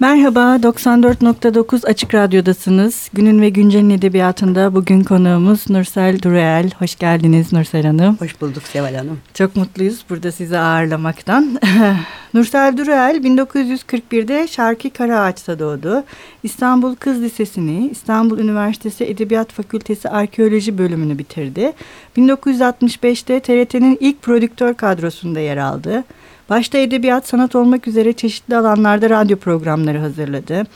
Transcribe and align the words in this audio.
Merhaba, 0.00 0.40
94.9 0.56 1.86
Açık 1.86 2.14
Radyo'dasınız. 2.14 3.08
Günün 3.12 3.40
ve 3.40 3.48
Güncel'in 3.48 3.90
edebiyatında 3.90 4.74
bugün 4.74 5.04
konuğumuz 5.04 5.70
Nursel 5.70 6.22
Dureel. 6.22 6.70
Hoş 6.78 6.98
geldiniz 6.98 7.52
Nursel 7.52 7.86
Hanım. 7.86 8.16
Hoş 8.16 8.40
bulduk 8.40 8.62
Seval 8.62 8.94
Hanım. 8.94 9.18
Çok 9.34 9.56
mutluyuz 9.56 10.04
burada 10.10 10.32
sizi 10.32 10.58
ağırlamaktan. 10.58 11.60
Nursel 12.34 12.76
Dureel 12.76 13.16
1941'de 13.16 14.48
Şarkı 14.48 14.90
Karaağaç'ta 14.90 15.58
doğdu. 15.58 16.04
İstanbul 16.42 16.94
Kız 16.94 17.22
Lisesi'ni, 17.22 17.88
İstanbul 17.88 18.38
Üniversitesi 18.38 19.04
Edebiyat 19.04 19.52
Fakültesi 19.52 20.08
Arkeoloji 20.08 20.78
bölümünü 20.78 21.18
bitirdi. 21.18 21.72
1965'te 22.16 23.40
TRT'nin 23.40 23.98
ilk 24.00 24.22
prodüktör 24.22 24.74
kadrosunda 24.74 25.40
yer 25.40 25.56
aldı. 25.56 26.04
Başta 26.50 26.78
edebiyat, 26.78 27.28
sanat 27.28 27.56
olmak 27.56 27.88
üzere 27.88 28.12
çeşitli 28.12 28.56
alanlarda 28.56 29.10
radyo 29.10 29.36
programları 29.36 29.98
hazırladı. 29.98 30.66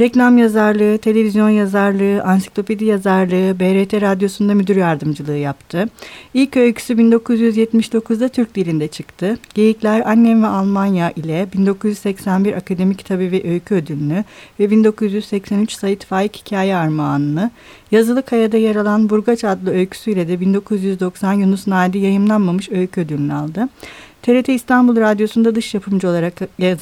Reklam 0.00 0.38
yazarlığı, 0.38 0.98
televizyon 0.98 1.48
yazarlığı, 1.48 2.22
ansiklopedi 2.22 2.84
yazarlığı, 2.84 3.60
BRT 3.60 3.94
Radyosu'nda 4.02 4.54
müdür 4.54 4.76
yardımcılığı 4.76 5.36
yaptı. 5.36 5.88
İlk 6.34 6.56
öyküsü 6.56 6.94
1979'da 6.94 8.28
Türk 8.28 8.54
dilinde 8.54 8.88
çıktı. 8.88 9.38
Geyikler 9.54 10.00
Annem 10.00 10.42
ve 10.42 10.46
Almanya 10.46 11.10
ile 11.10 11.46
1981 11.54 12.52
Akademik 12.52 12.98
Kitabı 12.98 13.20
ve 13.20 13.50
Öykü 13.50 13.74
Ödülünü 13.74 14.24
ve 14.60 14.70
1983 14.70 15.72
Sait 15.72 16.04
Faik 16.04 16.36
Hikaye 16.36 16.76
Armağanını, 16.76 17.50
Yazılı 17.90 18.22
Kaya'da 18.22 18.56
yer 18.56 18.76
alan 18.76 19.10
Burgaç 19.10 19.44
adlı 19.44 19.70
öyküsüyle 19.70 20.28
de 20.28 20.40
1990 20.40 21.32
Yunus 21.32 21.66
Nadi 21.66 21.98
yayımlanmamış 21.98 22.70
öykü 22.70 23.00
ödülünü 23.00 23.34
aldı. 23.34 23.68
TRT 24.24 24.48
İstanbul 24.48 24.96
Radyosu'nda 24.96 25.54
dış 25.54 25.74
yapımcı 25.74 26.08
olarak 26.08 26.34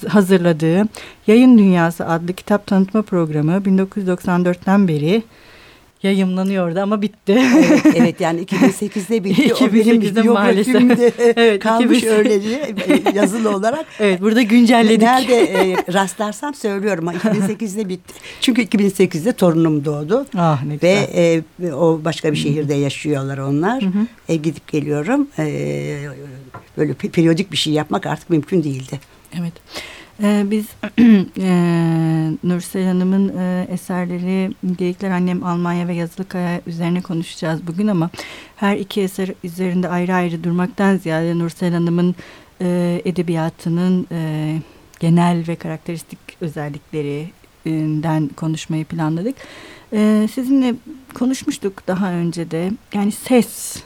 hazırladığı 0.09 0.89
Yayın 1.27 1.59
Dünyası 1.59 2.07
adlı 2.07 2.33
kitap 2.33 2.67
tanıtma 2.67 3.03
programı 3.03 3.53
1994'ten 3.53 4.89
beri 4.89 5.23
yayımlanıyordu 6.03 6.81
ama 6.81 7.03
bitti. 7.03 7.43
Evet, 7.57 7.83
evet 7.97 8.21
yani 8.21 8.43
2008'de 8.43 9.25
bitti. 9.25 9.43
2008'de 9.43 10.23
maalesef. 10.23 10.75
evet, 11.37 11.63
kalmış 11.63 11.99
2008. 12.03 12.13
öylece 12.13 12.75
yazılı 13.15 13.57
olarak. 13.57 13.87
Evet 14.01 14.21
burada 14.21 14.43
güncelledik. 14.43 15.03
Nerede 15.03 15.37
e, 15.37 15.77
rastlarsam 15.93 16.55
söylüyorum. 16.55 17.05
2008'de 17.05 17.89
bitti. 17.89 18.15
Çünkü 18.41 18.63
2008'de 18.63 19.33
torunum 19.33 19.85
doğdu. 19.85 20.27
Ah 20.37 20.65
ne 20.65 20.75
güzel. 20.75 20.89
Ve 20.89 21.43
e, 21.63 21.73
o 21.73 22.01
başka 22.05 22.33
bir 22.33 22.37
şehirde 22.37 22.75
yaşıyorlar 22.75 23.39
onlar. 23.39 23.83
Hı 23.83 23.87
hı. 23.87 24.07
E, 24.29 24.37
gidip 24.37 24.69
geliyorum. 24.69 25.29
E, 25.39 25.45
böyle 26.79 26.95
periyodik 26.95 27.53
bir 27.53 27.57
şey 27.57 27.73
yapmak 27.73 28.07
artık 28.07 28.31
mümkün 28.31 28.65
değildi. 28.65 29.01
Evet. 29.41 29.53
Ee, 30.23 30.45
biz 30.51 30.67
e, 31.39 31.51
Nursel 32.45 32.87
Hanım'ın 32.87 33.39
e, 33.39 33.67
eserleri 33.71 34.55
Geyikler 34.79 35.11
Annem 35.11 35.45
Almanya 35.45 35.89
ve 35.89 35.95
Yazılı 35.95 36.29
Kaya 36.29 36.61
üzerine 36.67 37.03
konuşacağız 37.03 37.67
bugün 37.67 37.87
ama 37.87 38.11
her 38.57 38.77
iki 38.77 39.01
eser 39.01 39.29
üzerinde 39.45 39.89
ayrı 39.89 40.15
ayrı 40.15 40.45
durmaktan 40.45 40.97
ziyade 40.97 41.39
Nursel 41.39 41.73
Hanım'ın 41.73 42.15
e, 42.61 43.01
edebiyatının 43.05 44.07
e, 44.13 44.59
genel 45.01 45.45
ve 45.49 45.57
karakteristik 45.57 46.19
özelliklerinden 46.41 48.31
konuşmayı 48.37 48.85
planladık. 48.85 49.37
E, 49.93 50.29
sizinle 50.35 50.75
konuşmuştuk 51.15 51.87
daha 51.87 52.13
önce 52.13 52.51
de 52.51 52.71
yani 52.95 53.13
ses 53.13 53.77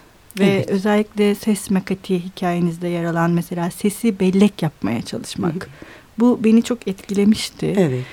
ve 0.41 0.47
evet. 0.47 0.71
özellikle 0.71 1.35
ses 1.35 1.71
makati 1.71 2.25
hikayenizde 2.25 2.89
yer 2.89 3.05
alan 3.05 3.31
mesela 3.31 3.71
sesi 3.71 4.21
bellek 4.21 4.63
yapmaya 4.63 5.03
çalışmak. 5.03 5.55
Hı 5.55 5.59
hı. 5.59 5.71
Bu 6.19 6.41
beni 6.45 6.63
çok 6.63 6.89
etkilemişti. 6.89 7.75
Evet. 7.79 8.05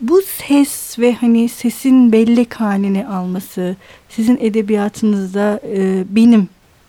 Bu 0.00 0.22
ses 0.22 0.98
ve 0.98 1.14
hani 1.14 1.48
sesin 1.48 2.12
bellek 2.12 2.54
halini 2.54 3.06
alması 3.06 3.76
sizin 4.08 4.38
edebiyatınızda 4.40 5.60
e, 5.74 6.04
benim 6.10 6.48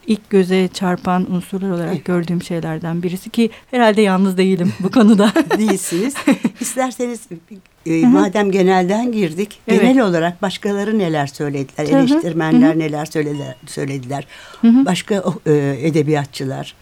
ilk 0.10 0.30
göze 0.30 0.70
çarpan 0.74 1.32
unsurlar 1.32 1.70
olarak 1.70 2.06
gördüğüm 2.06 2.44
şeylerden 2.44 3.04
birisi 3.04 3.30
ki 3.30 3.50
herhalde 3.72 4.02
yalnız 4.02 4.38
değilim 4.38 4.74
bu 4.80 4.92
konuda. 4.92 5.34
Değilsiniz. 5.58 6.14
İsterseniz 6.60 7.20
e, 7.86 8.06
madem 8.06 8.52
genelden 8.52 9.12
girdik, 9.12 9.60
evet. 9.68 9.82
genel 9.82 10.02
olarak 10.02 10.42
başkaları 10.42 11.00
neler 11.00 11.28
söylediler, 11.28 11.88
Hı-hı. 11.88 11.98
eleştirmenler 11.98 12.70
Hı-hı. 12.70 12.80
neler 12.80 13.06
söylediler, 13.06 13.56
söylediler. 13.66 14.28
Hı-hı. 14.62 14.86
başka 14.86 15.24
e, 15.46 15.76
edebiyatçılar, 15.82 16.76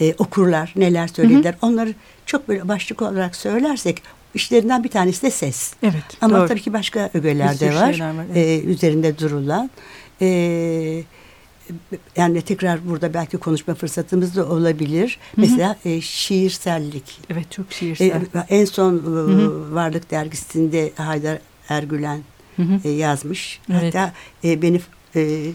e, 0.00 0.14
okurlar 0.18 0.72
neler 0.76 1.08
söylediler. 1.08 1.54
Hı-hı. 1.60 1.70
Onları 1.70 1.94
çok 2.28 2.48
böyle 2.48 2.68
başlık 2.68 3.02
olarak 3.02 3.36
söylersek 3.36 4.02
işlerinden 4.34 4.84
bir 4.84 4.88
tanesi 4.88 5.22
de 5.22 5.30
ses. 5.30 5.74
Evet. 5.82 6.04
Ama 6.20 6.38
doğru. 6.38 6.48
tabii 6.48 6.60
ki 6.60 6.72
başka 6.72 7.10
ögeler 7.14 7.60
de 7.60 7.74
var. 7.74 8.00
var 8.00 8.14
evet. 8.32 8.36
e, 8.36 8.62
üzerinde 8.62 9.18
durulan. 9.18 9.70
E, 10.20 10.28
yani 12.16 12.42
tekrar 12.42 12.88
burada 12.88 13.14
belki 13.14 13.36
konuşma 13.36 13.74
fırsatımız 13.74 14.36
da 14.36 14.48
olabilir. 14.48 15.18
Hı 15.34 15.40
hı. 15.40 15.40
Mesela 15.40 15.76
e, 15.84 16.00
şiirsellik. 16.00 17.20
Evet 17.30 17.50
çok 17.50 17.72
şiirsel. 17.72 18.06
E, 18.06 18.44
en 18.48 18.64
son 18.64 18.96
e, 18.96 19.00
hı 19.00 19.20
hı. 19.20 19.74
Varlık 19.74 20.10
dergisinde 20.10 20.92
Haydar 20.96 21.38
Ergülen 21.68 22.20
hı 22.56 22.62
hı. 22.62 22.80
E, 22.84 22.90
yazmış. 22.90 23.60
Evet. 23.72 23.94
Hatta 23.94 24.12
e, 24.44 24.62
beni 24.62 24.80
e, 25.16 25.50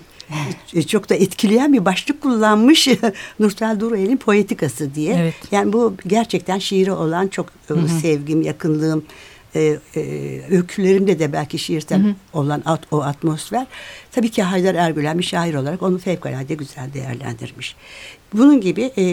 çok 0.88 1.09
da 1.09 1.16
etkileyen 1.16 1.73
bir 1.73 1.85
başlık 1.85 2.22
kullanmış 2.22 2.88
Nursel 3.39 3.79
Durayel'in 3.79 4.17
poetikası 4.17 4.95
diye. 4.95 5.16
Evet. 5.16 5.34
Yani 5.51 5.73
bu 5.73 5.94
gerçekten 6.07 6.59
şiiri 6.59 6.91
olan 6.91 7.28
çok 7.28 7.50
hı 7.67 7.73
hı. 7.73 7.88
sevgim, 7.88 8.41
yakınlığım, 8.41 9.03
e, 9.56 9.79
e, 9.95 10.01
öykülerinde 10.50 11.19
de 11.19 11.33
belki 11.33 11.59
şiirsel 11.59 12.03
hı 12.03 12.07
hı. 12.07 12.16
olan 12.33 12.63
at, 12.66 12.81
o 12.91 13.01
atmosfer. 13.01 13.67
Tabii 14.12 14.31
ki 14.31 14.44
Haydar 14.44 14.75
Ergülen 14.75 15.19
bir 15.19 15.23
şair 15.23 15.53
olarak 15.53 15.81
onu 15.81 15.97
fevkalade 15.97 16.53
güzel 16.53 16.94
değerlendirmiş. 16.94 17.75
Bunun 18.33 18.62
gibi 18.62 18.91
e, 18.97 19.03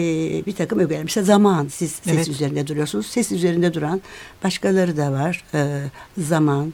bir 0.45 0.55
takım 0.55 0.79
ögeler. 0.79 1.03
Mesela 1.03 1.23
zaman 1.23 1.67
siz 1.67 1.91
ses 1.91 2.13
evet. 2.15 2.27
üzerinde 2.27 2.67
duruyorsunuz. 2.67 3.05
Ses 3.05 3.31
üzerinde 3.31 3.73
duran 3.73 4.01
başkaları 4.43 4.97
da 4.97 5.11
var. 5.11 5.43
E, 5.53 5.81
zaman, 6.17 6.73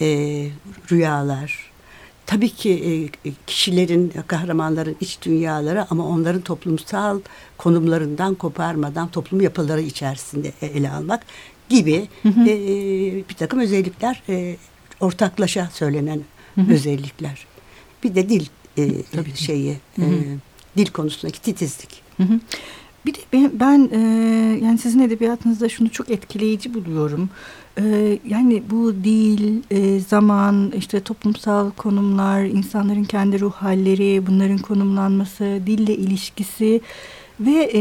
e, 0.00 0.06
rüyalar, 0.90 1.69
tabii 2.30 2.48
ki 2.48 2.70
e, 3.24 3.30
kişilerin, 3.46 4.12
kahramanların 4.26 4.96
iç 5.00 5.18
dünyaları 5.22 5.86
ama 5.90 6.06
onların 6.06 6.40
toplumsal 6.40 7.20
konumlarından 7.58 8.34
koparmadan 8.34 9.08
toplum 9.08 9.40
yapıları 9.40 9.80
içerisinde 9.80 10.52
ele 10.62 10.90
almak 10.90 11.22
gibi 11.68 12.08
hı 12.22 12.28
hı. 12.28 12.40
E, 12.48 12.54
bir 13.28 13.34
takım 13.34 13.60
özellikler 13.60 14.22
e, 14.28 14.56
ortaklaşa 15.00 15.68
söylenen 15.72 16.20
hı 16.54 16.60
hı. 16.60 16.72
özellikler. 16.72 17.46
Bir 18.04 18.14
de 18.14 18.28
dil 18.28 18.46
e, 18.76 19.02
Tabii 19.02 19.36
şeyi 19.36 19.76
hı 19.96 20.02
hı. 20.02 20.14
E, 20.14 20.36
dil 20.76 20.86
konusundaki 20.86 21.42
titizlik. 21.42 22.02
Hı 22.16 22.22
hı. 22.22 22.40
Bir 23.06 23.14
de 23.14 23.18
ben, 23.32 23.50
ben 23.60 23.90
e, 23.92 23.98
yani 24.64 24.78
sizin 24.78 25.00
edebiyatınızda 25.00 25.68
şunu 25.68 25.90
çok 25.90 26.10
etkileyici 26.10 26.74
buluyorum. 26.74 27.30
E, 27.78 28.18
yani 28.28 28.62
bu 28.70 28.94
dil, 29.04 29.62
e, 29.70 30.00
zaman, 30.00 30.72
işte 30.76 31.00
toplumsal 31.00 31.70
konumlar, 31.70 32.44
insanların 32.44 33.04
kendi 33.04 33.40
ruh 33.40 33.52
halleri, 33.52 34.26
bunların 34.26 34.58
konumlanması, 34.58 35.60
dille 35.66 35.96
ilişkisi 35.96 36.80
ve 37.40 37.70
e, 37.74 37.80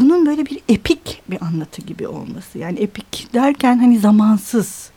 bunun 0.00 0.26
böyle 0.26 0.46
bir 0.46 0.60
epik 0.68 1.22
bir 1.30 1.44
anlatı 1.44 1.82
gibi 1.82 2.08
olması. 2.08 2.58
Yani 2.58 2.78
epik 2.78 3.28
derken 3.34 3.78
hani 3.78 3.98
zamansız 3.98 4.90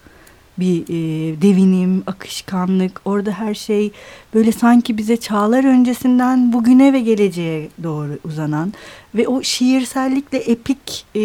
bir 0.60 0.84
e, 0.84 1.42
devinim, 1.42 2.04
akışkanlık. 2.08 3.02
Orada 3.06 3.32
her 3.32 3.54
şey 3.54 3.92
böyle 4.34 4.52
sanki 4.52 4.98
bize 4.98 5.18
çağlar 5.18 5.64
öncesinden 5.64 6.54
bugüne 6.54 6.94
ve 6.94 7.00
geleceğe 7.00 7.70
doğru 7.84 8.20
uzanan 8.26 8.74
ve 9.16 9.28
o 9.28 9.44
şiirsellikle 9.44 10.38
epik 10.38 11.06
e, 11.16 11.22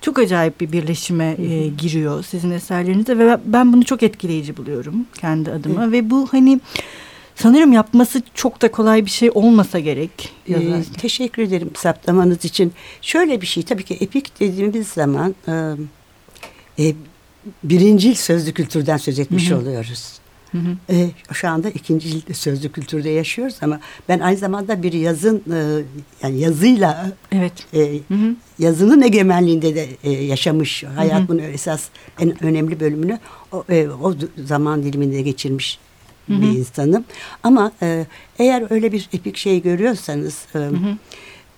çok 0.00 0.18
acayip 0.18 0.60
bir 0.60 0.72
birleşime 0.72 1.36
e, 1.38 1.68
giriyor 1.68 2.24
sizin 2.24 2.50
eserlerinizde 2.50 3.18
ve 3.18 3.38
ben 3.44 3.72
bunu 3.72 3.84
çok 3.84 4.02
etkileyici 4.02 4.56
buluyorum 4.56 5.06
kendi 5.20 5.52
adıma 5.52 5.92
ve 5.92 6.10
bu 6.10 6.28
hani 6.30 6.60
sanırım 7.34 7.72
yapması 7.72 8.22
çok 8.34 8.62
da 8.62 8.70
kolay 8.70 9.06
bir 9.06 9.10
şey 9.10 9.30
olmasa 9.34 9.78
gerek. 9.78 10.32
Ee, 10.48 10.82
teşekkür 10.98 11.42
ederim 11.42 11.70
saptamanız 11.74 12.44
için. 12.44 12.72
Şöyle 13.02 13.40
bir 13.40 13.46
şey 13.46 13.62
tabii 13.62 13.82
ki 13.82 13.96
epik 14.00 14.40
dediğimiz 14.40 14.88
zaman 14.88 15.34
e, 15.48 15.52
e, 16.78 16.94
birincil 17.64 18.14
sözlü 18.14 18.52
kültürden 18.52 18.96
söz 18.96 19.18
etmiş 19.18 19.50
Hı-hı. 19.50 19.58
oluyoruz. 19.58 20.18
Hı 20.56 20.92
hı. 20.92 20.96
E, 20.98 21.10
şu 21.32 21.48
anda 21.48 21.70
ikinci 21.70 22.34
sözlü 22.34 22.72
kültürde 22.72 23.10
yaşıyoruz 23.10 23.56
ama 23.62 23.80
ben 24.08 24.20
aynı 24.20 24.36
zamanda 24.36 24.82
bir 24.82 24.92
yazın 24.92 25.42
e, 25.52 25.82
yani 26.22 26.40
yazıyla 26.40 27.12
evet. 27.32 27.52
E, 27.74 27.78
hı 28.08 28.14
hı. 28.14 28.34
yazının 28.58 29.02
egemenliğinde 29.02 29.74
de 29.74 29.88
e, 30.04 30.10
yaşamış 30.10 30.84
hayatımın 30.84 31.42
esas 31.42 31.84
en 32.20 32.44
önemli 32.44 32.80
bölümünü 32.80 33.18
o, 33.52 33.64
e, 33.70 33.88
o 33.88 34.14
zaman 34.44 34.82
diliminde 34.82 35.22
geçirmiş 35.22 35.78
hı 36.26 36.34
hı. 36.34 36.42
bir 36.42 36.46
insanım. 36.46 37.04
Ama 37.42 37.72
e, 37.82 38.06
eğer 38.38 38.66
öyle 38.70 38.92
bir 38.92 39.08
epik 39.12 39.36
şey 39.36 39.62
görüyorsanız 39.62 40.46
e, 40.54 40.58
hı 40.58 40.66
hı. 40.66 40.96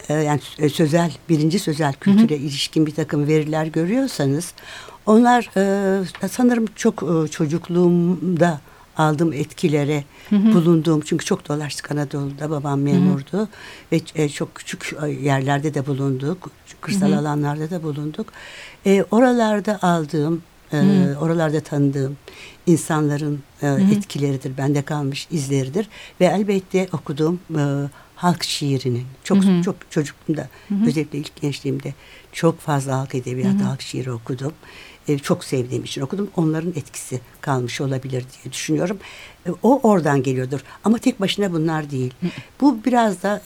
E, 0.08 0.14
yani 0.14 0.40
sözel 0.72 1.12
birinci 1.28 1.58
sözel 1.58 1.92
kültüre 1.92 2.34
hı 2.34 2.38
hı. 2.38 2.42
ilişkin 2.42 2.86
bir 2.86 2.94
takım 2.94 3.26
veriler 3.26 3.66
görüyorsanız 3.66 4.54
Onlar 5.08 5.50
e, 5.56 6.28
sanırım 6.28 6.66
çok 6.76 7.02
e, 7.02 7.28
çocukluğumda 7.28 8.60
aldığım 8.98 9.32
etkilere 9.32 10.04
hı 10.30 10.36
hı. 10.36 10.54
bulunduğum 10.54 11.00
çünkü 11.00 11.24
çok 11.24 11.48
dolaştık 11.48 11.90
Anadolu'da 11.90 12.50
babam 12.50 12.80
memurdu 12.80 13.32
hı 13.32 13.38
hı. 13.38 13.48
ve 13.92 14.00
e, 14.14 14.28
çok 14.28 14.54
küçük 14.54 14.94
e, 15.06 15.10
yerlerde 15.10 15.74
de 15.74 15.86
bulunduk 15.86 16.50
kırsal 16.80 17.08
hı 17.08 17.14
hı. 17.14 17.18
alanlarda 17.18 17.70
da 17.70 17.82
bulunduk 17.82 18.32
e, 18.86 19.04
oralarda 19.10 19.78
aldığım 19.82 20.42
e, 20.72 20.78
oralarda 21.20 21.60
tanıdığım 21.60 22.16
insanların 22.66 23.42
e, 23.62 23.66
hı 23.66 23.74
hı. 23.74 23.94
etkileridir 23.94 24.58
bende 24.58 24.82
kalmış 24.82 25.28
izleridir 25.30 25.88
ve 26.20 26.24
elbette 26.24 26.88
okuduğum 26.92 27.40
e, 27.58 27.62
halk 28.16 28.44
şiirinin 28.44 29.06
çok 29.24 29.44
hı 29.44 29.50
hı. 29.50 29.62
çok 29.62 29.76
çocukluğumda 29.90 30.48
hı 30.68 30.74
hı. 30.74 30.86
özellikle 30.86 31.18
ilk 31.18 31.40
gençliğimde 31.40 31.94
çok 32.32 32.60
fazla 32.60 32.98
halk 32.98 33.14
edebiyatı, 33.14 33.58
hı 33.58 33.62
hı. 33.62 33.68
halk 33.68 33.82
şiiri 33.82 34.12
okudum. 34.12 34.52
E, 35.08 35.18
çok 35.18 35.44
sevdiğim 35.44 35.84
için 35.84 36.00
okudum. 36.00 36.28
Onların 36.36 36.70
etkisi 36.70 37.20
kalmış 37.40 37.80
olabilir 37.80 38.24
diye 38.44 38.52
düşünüyorum. 38.52 38.98
E, 39.46 39.50
o 39.62 39.80
oradan 39.88 40.22
geliyordur. 40.22 40.60
Ama 40.84 40.98
tek 40.98 41.20
başına 41.20 41.52
bunlar 41.52 41.90
değil. 41.90 42.14
Hı. 42.20 42.26
Bu 42.60 42.84
biraz 42.84 43.22
da 43.22 43.42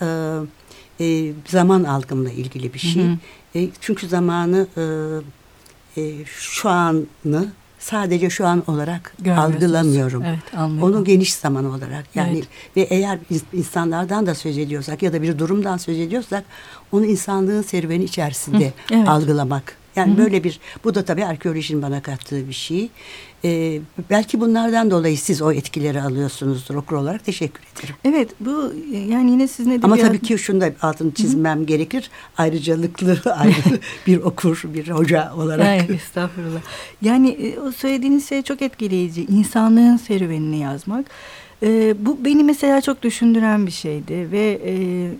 e, 1.00 1.04
e, 1.04 1.32
zaman 1.48 1.84
algımla 1.84 2.30
ilgili 2.30 2.74
bir 2.74 2.78
şey. 2.78 3.02
Hı 3.02 3.08
hı. 3.08 3.58
E, 3.58 3.68
çünkü 3.80 4.08
zamanı 4.08 4.66
e, 4.76 6.02
e, 6.02 6.24
şu 6.24 6.68
anı 6.68 7.52
sadece 7.78 8.30
şu 8.30 8.46
an 8.46 8.62
olarak 8.66 9.14
algılamıyorum. 9.36 10.22
Evet, 10.22 10.54
anlıyorum. 10.56 10.94
Onu 10.94 11.04
geniş 11.04 11.34
zaman 11.34 11.64
olarak 11.64 12.04
yani 12.14 12.38
evet. 12.38 12.48
ve 12.76 12.80
eğer 12.80 13.18
insanlardan 13.52 14.26
da 14.26 14.34
söz 14.34 14.58
ediyorsak 14.58 15.02
ya 15.02 15.12
da 15.12 15.22
bir 15.22 15.38
durumdan 15.38 15.76
söz 15.76 15.98
ediyorsak 15.98 16.44
onu 16.92 17.04
insanlığın 17.04 17.62
serüveni 17.62 18.04
içerisinde 18.04 18.66
Hı, 18.66 18.94
evet. 18.94 19.08
algılamak 19.08 19.81
yani 19.96 20.10
Hı-hı. 20.10 20.24
böyle 20.24 20.44
bir 20.44 20.60
bu 20.84 20.94
da 20.94 21.04
tabii 21.04 21.24
arkeolojinin 21.24 21.82
bana 21.82 22.02
kattığı 22.02 22.48
bir 22.48 22.52
şey. 22.54 22.90
Ee, 23.44 23.80
belki 24.10 24.40
bunlardan 24.40 24.90
dolayı 24.90 25.18
siz 25.18 25.42
o 25.42 25.52
etkileri 25.52 26.02
alıyorsunuzdur 26.02 26.74
okur 26.74 26.96
olarak 26.96 27.24
teşekkür 27.24 27.62
ederim. 27.62 27.94
Evet 28.04 28.30
bu 28.40 28.72
yani 29.08 29.30
yine 29.30 29.48
sizin 29.48 29.70
edebiyat... 29.70 29.84
Ama 29.84 29.96
tabii 29.96 30.20
ki 30.20 30.38
şunu 30.38 30.60
da 30.60 30.72
altını 30.82 31.14
çizmem 31.14 31.58
Hı-hı. 31.58 31.66
gerekir. 31.66 32.10
Ayrıcalıklı 32.38 33.18
ayrı 33.36 33.80
bir 34.06 34.16
okur, 34.16 34.62
bir 34.64 34.88
hoca 34.88 35.34
olarak. 35.34 35.66
Hayır 35.66 35.88
estağfurullah. 35.88 36.60
Yani 37.02 37.28
e, 37.30 37.60
o 37.60 37.72
söylediğiniz 37.72 38.28
şey 38.28 38.42
çok 38.42 38.62
etkileyici. 38.62 39.24
İnsanlığın 39.24 39.96
serüvenini 39.96 40.58
yazmak. 40.58 41.06
Ee, 41.62 41.94
bu 41.98 42.24
beni 42.24 42.44
mesela 42.44 42.80
çok 42.80 43.02
düşündüren 43.02 43.66
bir 43.66 43.70
şeydi 43.70 44.32
ve 44.32 44.60
e, 44.64 44.74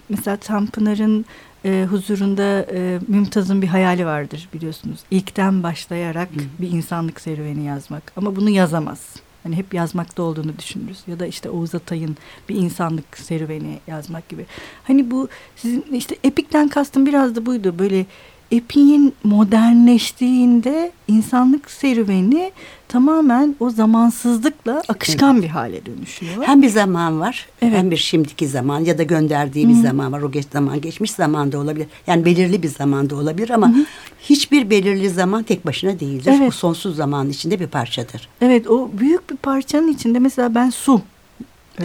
mesela 0.09 0.37
Tanpınar'ın 0.37 1.25
e, 1.65 1.87
huzurunda 1.91 2.67
e, 2.73 2.99
Mümtaz'ın 3.09 3.63
bir 3.63 3.67
hayali 3.67 4.07
vardır 4.07 4.49
biliyorsunuz. 4.55 5.01
İlkten 5.11 5.63
başlayarak 5.63 6.29
Hı. 6.29 6.63
bir 6.63 6.71
insanlık 6.71 7.21
serüveni 7.21 7.65
yazmak. 7.65 8.13
Ama 8.17 8.37
bunu 8.37 8.51
yazamaz. 8.51 9.17
Hani 9.43 9.57
hep 9.57 9.75
yazmakta 9.75 10.23
olduğunu 10.23 10.59
düşünürüz. 10.59 10.99
Ya 11.07 11.21
da 11.21 11.27
işte 11.27 11.51
Oğuz 11.51 11.75
Atay'ın 11.75 12.17
bir 12.49 12.57
insanlık 12.57 13.19
serüveni 13.19 13.79
yazmak 13.87 14.29
gibi. 14.29 14.47
Hani 14.85 15.11
bu 15.11 15.29
sizin 15.57 15.83
işte 15.93 16.17
epikten 16.25 16.69
kastım 16.69 17.07
biraz 17.07 17.37
da 17.37 17.47
buydu. 17.47 17.75
Böyle 17.79 18.07
Epi'nin 18.53 19.15
modernleştiğinde 19.25 20.93
insanlık 21.09 21.71
serüveni 21.71 22.53
tamamen 22.89 23.57
o 23.61 23.71
zamansızlıkla 23.71 24.83
akışkan 24.89 25.35
evet. 25.35 25.45
bir 25.45 25.49
hale 25.49 25.87
dönüşüyor. 25.87 26.43
Hem 26.43 26.63
bir 26.63 26.69
zaman 26.69 27.21
var 27.21 27.47
evet. 27.63 27.77
hem 27.77 27.91
bir 27.91 27.97
şimdiki 27.97 28.49
zaman 28.49 28.81
ya 28.81 28.99
da 28.99 29.03
gönderdiği 29.03 29.69
bir 29.69 29.75
zaman 29.75 30.13
var. 30.13 30.23
O 30.23 30.31
geç 30.31 30.47
zaman 30.53 30.81
geçmiş 30.81 31.11
zaman 31.11 31.53
da 31.53 31.59
olabilir. 31.59 31.87
Yani 32.07 32.25
belirli 32.25 32.63
bir 32.63 32.69
zaman 32.69 33.11
da 33.11 33.17
olabilir 33.17 33.51
ama 33.51 33.69
Hı-hı. 33.69 33.85
hiçbir 34.21 34.71
belirli 34.71 35.11
zaman 35.11 35.43
tek 35.43 35.67
başına 35.67 36.01
değildir. 36.01 36.33
Evet. 36.37 36.49
O 36.49 36.51
sonsuz 36.51 36.97
zamanın 36.97 37.31
içinde 37.31 37.61
bir 37.61 37.67
parçadır. 37.67 38.29
Evet 38.41 38.67
o 38.67 38.91
büyük 38.99 39.31
bir 39.31 39.37
parçanın 39.37 39.89
içinde 39.89 40.19
mesela 40.19 40.55
ben 40.55 40.71
su 40.71 41.03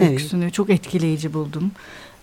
öyküsünü 0.00 0.44
evet. 0.44 0.54
çok 0.54 0.70
etkileyici 0.70 1.34
buldum. 1.34 1.70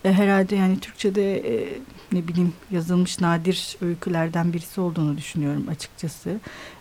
E, 0.06 0.14
herhalde 0.14 0.56
yani 0.56 0.80
Türkçe'de 0.80 1.38
e, 1.38 1.68
ne 2.12 2.28
bileyim 2.28 2.54
yazılmış 2.72 3.22
nadir 3.22 3.78
öykülerden 3.82 4.54
birisi 4.54 4.82
olduğunu 4.82 5.18
düşünüyorum 5.18 5.66
açıkçası. 5.70 6.40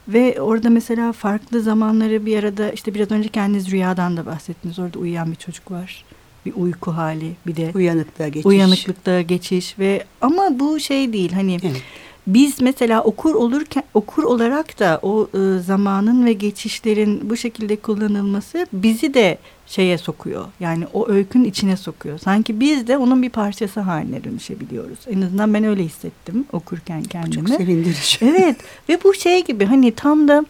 Ve 0.09 0.41
orada 0.41 0.71
mesela 0.71 1.12
farklı 1.12 1.61
zamanları 1.61 2.26
bir 2.26 2.38
arada 2.38 2.71
işte 2.71 2.94
biraz 2.94 3.11
önce 3.11 3.29
kendiniz 3.29 3.71
rüyadan 3.71 4.17
da 4.17 4.26
bahsettiniz. 4.26 4.79
Orada 4.79 4.99
uyuyan 4.99 5.31
bir 5.31 5.37
çocuk 5.37 5.71
var. 5.71 6.05
Bir 6.47 6.53
uyku 6.56 6.91
hali 6.91 7.32
bir 7.47 7.56
de 7.56 7.71
uyanıklığa 7.75 8.29
geçiş. 8.29 8.47
Uyanıklıkta 8.47 9.21
geçiş 9.21 9.79
ve 9.79 10.05
ama 10.21 10.59
bu 10.59 10.81
şey 10.81 11.12
değil 11.12 11.32
hani 11.32 11.59
evet 11.62 11.82
biz 12.26 12.61
mesela 12.61 13.03
okur 13.03 13.35
olurken 13.35 13.82
okur 13.94 14.23
olarak 14.23 14.79
da 14.79 15.00
o 15.03 15.29
e, 15.35 15.59
zamanın 15.59 16.26
ve 16.26 16.32
geçişlerin 16.32 17.31
bu 17.31 17.37
şekilde 17.37 17.76
kullanılması 17.76 18.67
bizi 18.73 19.15
de 19.15 19.38
şeye 19.67 19.99
sokuyor. 19.99 20.44
Yani 20.61 20.87
o 20.93 21.09
öykün 21.09 21.44
içine 21.44 21.76
sokuyor. 21.76 22.19
Sanki 22.19 22.61
biz 22.61 22.88
de 22.88 22.99
onun 22.99 23.23
bir 23.23 23.31
parçası 23.31 23.81
haline 23.81 24.25
dönüşebiliyoruz. 24.25 24.99
En 25.11 25.23
azından 25.23 25.55
ben 25.55 25.65
öyle 25.65 25.85
hissettim 25.85 26.44
okurken 26.53 27.03
kendimi. 27.03 27.49
Çok 27.49 27.56
sevindirici. 27.56 28.19
Evet 28.25 28.56
ve 28.88 28.99
bu 29.05 29.15
şey 29.15 29.44
gibi 29.44 29.65
hani 29.65 29.93
tam 29.93 30.29
da 30.29 30.44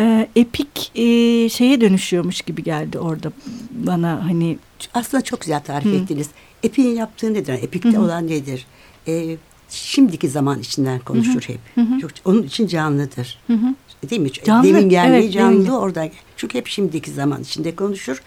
e, 0.00 0.28
epik 0.36 0.92
e, 0.94 1.02
şeye 1.48 1.80
dönüşüyormuş 1.80 2.40
gibi 2.40 2.62
geldi 2.62 2.98
orada 2.98 3.32
bana 3.70 4.24
hani. 4.28 4.58
Aslında 4.94 5.24
çok 5.24 5.40
güzel 5.40 5.62
tarif 5.62 5.84
Hı. 5.86 5.96
ettiniz. 5.96 6.28
Epik'in 6.62 6.94
yaptığı 6.96 7.34
nedir? 7.34 7.52
Epik'te 7.62 7.92
Hı. 7.92 8.00
olan 8.02 8.26
nedir? 8.26 8.66
E, 9.08 9.36
şimdiki 9.74 10.28
zaman 10.28 10.60
içinden 10.60 10.98
konuşur 10.98 11.42
hep. 11.42 11.60
Hı-hı. 11.74 12.00
Çok, 12.00 12.10
onun 12.24 12.42
için 12.42 12.66
canlıdır. 12.66 13.38
Hı-hı. 13.46 13.74
Değil 14.10 14.20
mi? 14.22 14.32
Canlı. 14.32 14.68
Demin 14.68 14.88
gelmeyi 14.88 15.22
evet, 15.24 15.32
canlı 15.32 15.58
demin. 15.58 15.68
orada. 15.68 16.08
Çünkü 16.36 16.58
hep 16.58 16.66
şimdiki 16.66 17.10
zaman 17.10 17.42
içinde 17.42 17.76
konuşur 17.76 18.22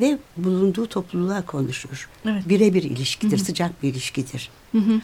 ve 0.00 0.18
bulunduğu 0.36 0.86
topluluğa 0.86 1.46
konuşur. 1.46 2.08
Evet. 2.26 2.48
Birebir 2.48 2.82
ilişkidir, 2.82 3.36
Hı-hı. 3.36 3.44
sıcak 3.44 3.82
bir 3.82 3.88
ilişkidir. 3.88 4.50
Hı-hı. 4.72 5.00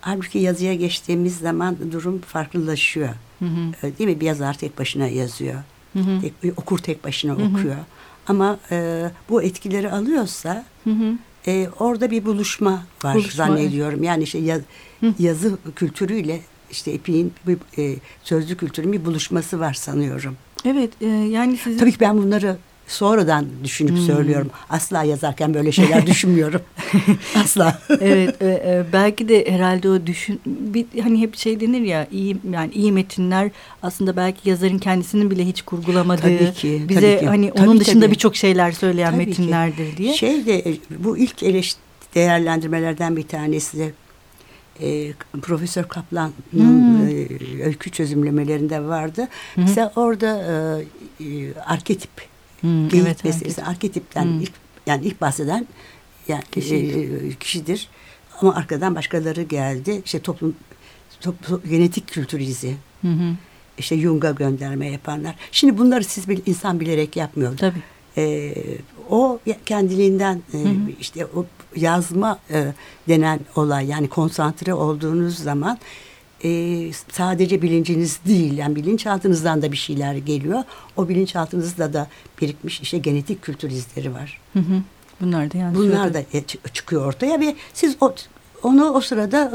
Halbuki 0.00 0.38
yazıya 0.38 0.74
geçtiğimiz 0.74 1.38
zaman 1.38 1.76
durum 1.92 2.18
farklılaşıyor. 2.18 3.08
Hı-hı. 3.38 3.98
Değil 3.98 4.10
mi? 4.10 4.20
Bir 4.20 4.26
yazar 4.26 4.54
tek 4.58 4.78
başına 4.78 5.06
yazıyor. 5.06 5.62
Hı-hı. 5.92 6.20
Tek, 6.20 6.58
okur 6.58 6.78
tek 6.78 7.04
başına 7.04 7.32
Hı-hı. 7.32 7.50
okuyor. 7.50 7.76
Ama 8.26 8.58
e, 8.70 9.10
bu 9.28 9.42
etkileri 9.42 9.90
alıyorsa 9.90 10.64
Hı-hı 10.84 11.14
e, 11.46 11.68
orada 11.78 12.10
bir 12.10 12.24
buluşma 12.24 12.84
var 13.04 13.14
buluşma, 13.14 13.46
zannediyorum. 13.46 13.98
Evet. 13.98 14.06
Yani 14.06 14.22
işte 14.22 14.38
yaz, 14.38 14.60
yazı 15.18 15.58
kültürüyle 15.76 16.40
işte 16.70 16.90
epinin 16.90 17.32
e, 17.78 17.96
sözlü 18.22 18.56
kültürün 18.56 18.92
bir 18.92 19.04
buluşması 19.04 19.60
var 19.60 19.74
sanıyorum. 19.74 20.36
Evet 20.64 20.90
e, 21.00 21.06
yani 21.06 21.56
sizin... 21.56 21.78
Tabii 21.78 21.92
ki 21.92 22.00
ben 22.00 22.18
bunları 22.18 22.56
sonradan 22.86 23.46
düşünüp 23.64 23.96
hmm. 23.96 24.06
söylüyorum. 24.06 24.50
Asla 24.70 25.02
yazarken 25.02 25.54
böyle 25.54 25.72
şeyler 25.72 26.06
düşünmüyorum. 26.06 26.60
Asla. 27.34 27.80
evet, 28.00 28.42
e, 28.42 28.46
e, 28.46 28.84
belki 28.92 29.28
de 29.28 29.50
herhalde 29.50 29.90
o 29.90 30.06
düşün 30.06 30.40
bir 30.46 30.86
hani 31.02 31.20
hep 31.20 31.36
şey 31.36 31.60
denir 31.60 31.80
ya 31.80 32.06
iyi 32.12 32.36
yani 32.52 32.72
iyi 32.72 32.92
metinler 32.92 33.50
aslında 33.82 34.16
belki 34.16 34.48
yazarın 34.48 34.78
kendisinin 34.78 35.30
bile 35.30 35.46
hiç 35.46 35.62
kurgulamadığı 35.62 36.20
tabii 36.20 36.52
ki, 36.52 36.84
bize 36.88 37.00
tabii 37.00 37.20
ki. 37.20 37.26
hani 37.26 37.50
tabii, 37.54 37.68
onun 37.68 37.80
dışında 37.80 38.10
birçok 38.10 38.36
şeyler 38.36 38.72
söyleyen 38.72 39.12
tabii 39.12 39.26
metinlerdir 39.26 39.90
ki. 39.90 39.96
diye. 39.96 40.14
Şey 40.14 40.46
de 40.46 40.58
e, 40.58 40.78
bu 40.98 41.18
ilk 41.18 41.42
eleştiri 41.42 41.84
değerlendirmelerden 42.14 43.16
bir 43.16 43.22
tanesi 43.22 43.78
de 43.78 43.92
e, 44.80 45.12
Profesör 45.42 45.84
Kaplan'ın 45.84 46.32
hmm. 46.50 47.08
e, 47.08 47.64
öykü 47.64 47.90
çözümlemelerinde 47.90 48.82
vardı. 48.82 49.28
Hmm. 49.54 49.62
Mesela 49.62 49.92
orada 49.96 50.42
e, 51.20 51.24
e, 51.24 51.54
arketip 51.54 52.10
Hmm, 52.64 52.88
Geyik 52.88 53.06
evet, 53.06 53.24
meselesi 53.24 53.60
evet. 53.60 53.68
arketipten 53.68 54.24
hmm. 54.24 54.40
ilk, 54.40 54.52
yani 54.86 55.06
ilk 55.06 55.20
bahseden 55.20 55.66
yani 56.28 56.42
Kişi. 56.52 56.76
e, 56.76 57.34
kişidir. 57.34 57.88
Ama 58.40 58.54
arkadan 58.54 58.94
başkaları 58.94 59.42
geldi. 59.42 60.02
İşte 60.04 60.18
toplum 60.18 60.56
top, 61.20 61.34
genetik 61.70 62.08
kültür 62.08 62.40
izi. 62.40 62.76
Hı 63.02 63.08
hı. 63.08 63.34
İşte 63.78 63.98
Jung'a 63.98 64.30
gönderme 64.30 64.90
yapanlar. 64.90 65.34
Şimdi 65.52 65.78
bunları 65.78 66.04
siz 66.04 66.28
bir 66.28 66.42
insan 66.46 66.80
bilerek 66.80 67.16
yapmıyor. 67.16 67.56
Tabii. 67.56 67.82
E, 68.16 68.54
o 69.10 69.38
kendiliğinden 69.66 70.42
e, 70.54 70.58
hı 70.58 70.68
hı. 70.68 70.74
işte 71.00 71.26
o 71.26 71.46
yazma 71.76 72.38
e, 72.50 72.72
denen 73.08 73.40
olay 73.56 73.86
yani 73.86 74.08
konsantre 74.08 74.74
olduğunuz 74.74 75.38
zaman 75.38 75.78
e, 76.44 76.50
sadece 77.12 77.62
bilinciniz 77.62 78.20
değil 78.26 78.58
yani 78.58 78.76
bilinçaltınızdan 78.76 79.62
da 79.62 79.72
bir 79.72 79.76
şeyler 79.76 80.14
geliyor. 80.14 80.62
O 80.96 81.08
bilinçaltınızda 81.08 81.92
da 81.92 82.06
birikmiş 82.40 82.80
işte 82.80 82.98
genetik 82.98 83.42
kültür 83.42 83.70
izleri 83.70 84.14
var. 84.14 84.40
Hı 84.52 84.58
hı. 84.58 84.82
Bunlar 85.20 85.52
da 85.52 85.58
yani 85.58 85.76
Bunlar 85.76 86.14
da 86.14 86.22
çıkıyor 86.72 87.06
ortaya 87.06 87.40
ve 87.40 87.56
siz 87.74 87.96
o, 88.00 88.14
onu 88.62 88.90
o 88.90 89.00
sırada 89.00 89.52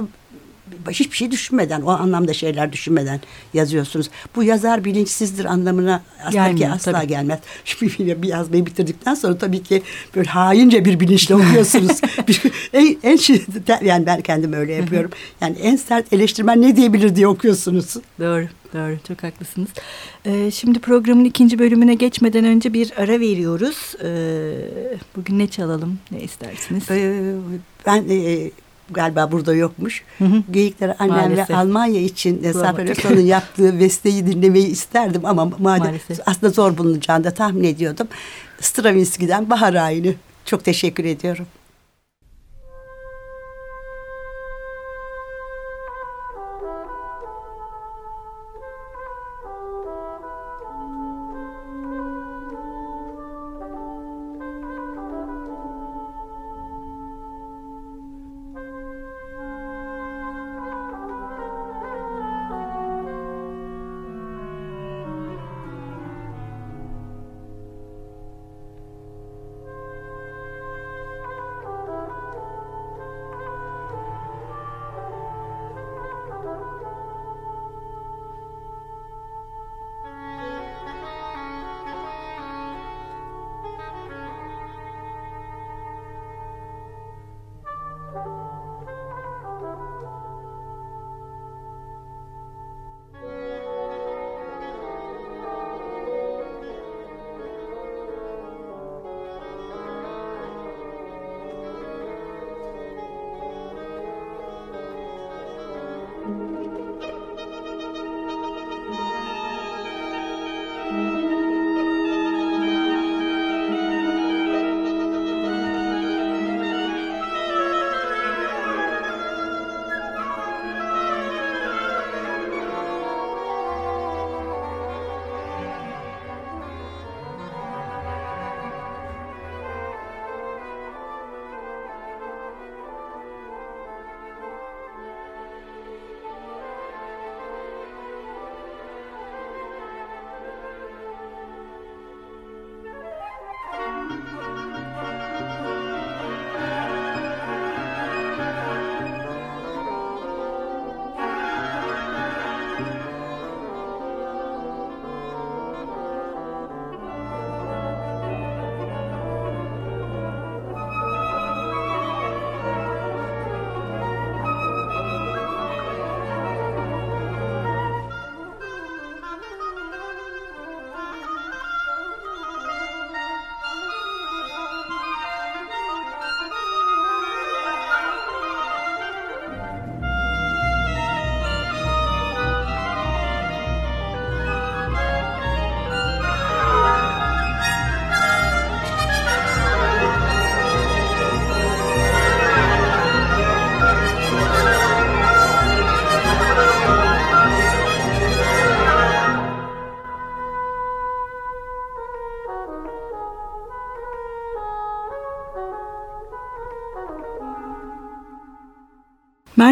hiçbir 0.90 1.18
şey 1.18 1.32
düşünmeden 1.32 1.82
o 1.82 1.90
anlamda 1.90 2.34
şeyler 2.34 2.74
düşünmeden 2.74 3.20
yazıyorsunuz. 3.54 4.10
Bu 4.36 4.44
yazar 4.44 4.86
bilinçsizdir 4.86 5.46
anlamına 5.46 6.04
aslında 6.24 6.56
ki 6.56 6.70
asla 6.70 6.92
tabii. 6.92 7.08
gelmez. 7.08 7.40
Şimdi 7.66 8.22
bir 8.22 8.28
yazmayı 8.28 8.66
bitirdikten 8.66 9.14
sonra 9.14 9.38
tabii 9.38 9.64
ki 9.64 9.82
böyle 10.16 10.30
haince 10.30 10.86
bir 10.86 11.00
bilinçle 11.00 11.36
okuyorsunuz. 11.36 12.02
en, 12.74 12.98
en 13.04 13.16
şey, 13.16 13.46
yani 13.84 14.06
ben 14.06 14.22
kendim 14.22 14.54
öyle 14.54 14.74
yapıyorum. 14.74 15.12
Yani 15.42 15.58
en 15.58 15.76
sert 15.76 16.14
eleştirmen 16.14 16.62
ne 16.62 16.76
diyebilir 16.76 17.16
diye 17.16 17.28
okuyorsunuz. 17.28 17.96
Doğru. 18.20 18.48
Doğru, 18.74 18.98
çok 19.08 19.24
haklısınız. 19.24 19.70
Ee, 20.26 20.52
şimdi 20.52 20.80
programın 20.80 21.26
ikinci 21.26 21.60
bölümüne 21.60 21.94
geçmeden 21.94 22.46
önce 22.46 22.74
bir 22.74 22.94
ara 22.98 23.20
veriyoruz. 23.20 23.96
Ee, 24.04 24.54
bugün 25.16 25.40
ne 25.40 25.48
çalalım, 25.48 26.00
ne 26.12 26.22
istersiniz? 26.22 26.92
Ee, 26.92 27.34
ben 27.86 28.06
e, 28.10 28.52
galiba 28.94 29.32
burada 29.32 29.54
yokmuş. 29.56 30.04
Hı 30.18 30.26
hı. 30.26 30.44
Geyikler 30.52 30.96
annemle 31.00 31.22
Maalesef. 31.22 31.58
Almanya 31.58 32.02
için 32.02 32.52
Zafer 32.52 32.90
Özal'ın 32.90 33.26
yaptığı 33.26 33.80
besteyi 33.80 34.28
dinlemeyi 34.28 34.68
isterdim 34.68 35.26
ama 35.26 35.46
madem 35.46 35.86
Maalesef. 35.86 36.20
aslında 36.26 36.52
zor 36.54 36.78
bulunacağını 36.78 37.24
da 37.24 37.32
tahmin 37.32 37.64
ediyordum. 37.64 38.08
Stravinsky'den 38.62 39.50
Bahar 39.50 39.74
Ayini. 39.74 40.16
Çok 40.46 40.64
teşekkür 40.64 41.06
ediyorum. 41.06 41.48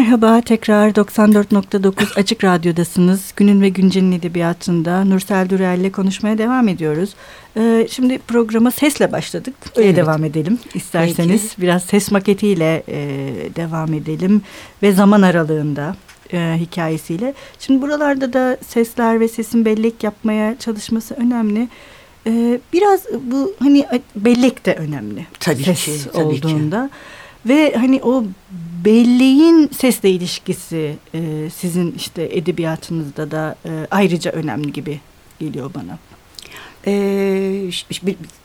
Merhaba, 0.08 0.40
tekrar 0.40 0.90
94.9 0.90 2.20
Açık 2.20 2.44
Radyo'dasınız. 2.44 3.32
Günün 3.36 3.62
ve 3.62 3.68
Güncel'in 3.68 4.12
edebiyatında 4.12 5.04
Nursel 5.04 5.50
Dürel 5.50 5.78
ile 5.80 5.92
konuşmaya 5.92 6.38
devam 6.38 6.68
ediyoruz. 6.68 7.14
Ee, 7.56 7.86
şimdi 7.90 8.18
programa 8.18 8.70
sesle 8.70 9.12
başladık. 9.12 9.54
Öyle 9.76 9.88
evet. 9.88 9.96
devam 9.96 10.24
edelim 10.24 10.58
isterseniz. 10.74 11.42
Peki. 11.42 11.62
Biraz 11.62 11.82
ses 11.82 12.10
maketiyle 12.10 12.82
e, 12.88 12.98
devam 13.56 13.94
edelim 13.94 14.42
ve 14.82 14.92
zaman 14.92 15.22
aralığında 15.22 15.96
e, 16.32 16.56
hikayesiyle. 16.56 17.34
Şimdi 17.58 17.82
buralarda 17.82 18.32
da 18.32 18.58
sesler 18.66 19.20
ve 19.20 19.28
sesin 19.28 19.64
bellek 19.64 20.04
yapmaya 20.04 20.58
çalışması 20.58 21.14
önemli. 21.14 21.68
Ee, 22.26 22.60
biraz 22.72 23.00
bu 23.22 23.52
hani 23.58 23.86
bellek 24.16 24.66
de 24.66 24.74
önemli. 24.74 25.26
Tabii 25.40 25.64
ses 25.64 25.84
ki. 25.84 26.10
Tabii 26.12 26.24
olduğunda. 26.24 26.86
Ki. 26.86 26.94
Ve 27.48 27.74
hani 27.76 28.00
o 28.02 28.24
belleğin 28.84 29.68
sesle 29.68 30.10
ilişkisi 30.10 30.96
e, 31.14 31.50
sizin 31.50 31.92
işte 31.92 32.28
edebiyatınızda 32.32 33.30
da 33.30 33.56
e, 33.64 33.86
ayrıca 33.90 34.30
önemli 34.30 34.72
gibi 34.72 35.00
geliyor 35.38 35.70
bana. 35.74 35.98
Ee, 36.86 37.70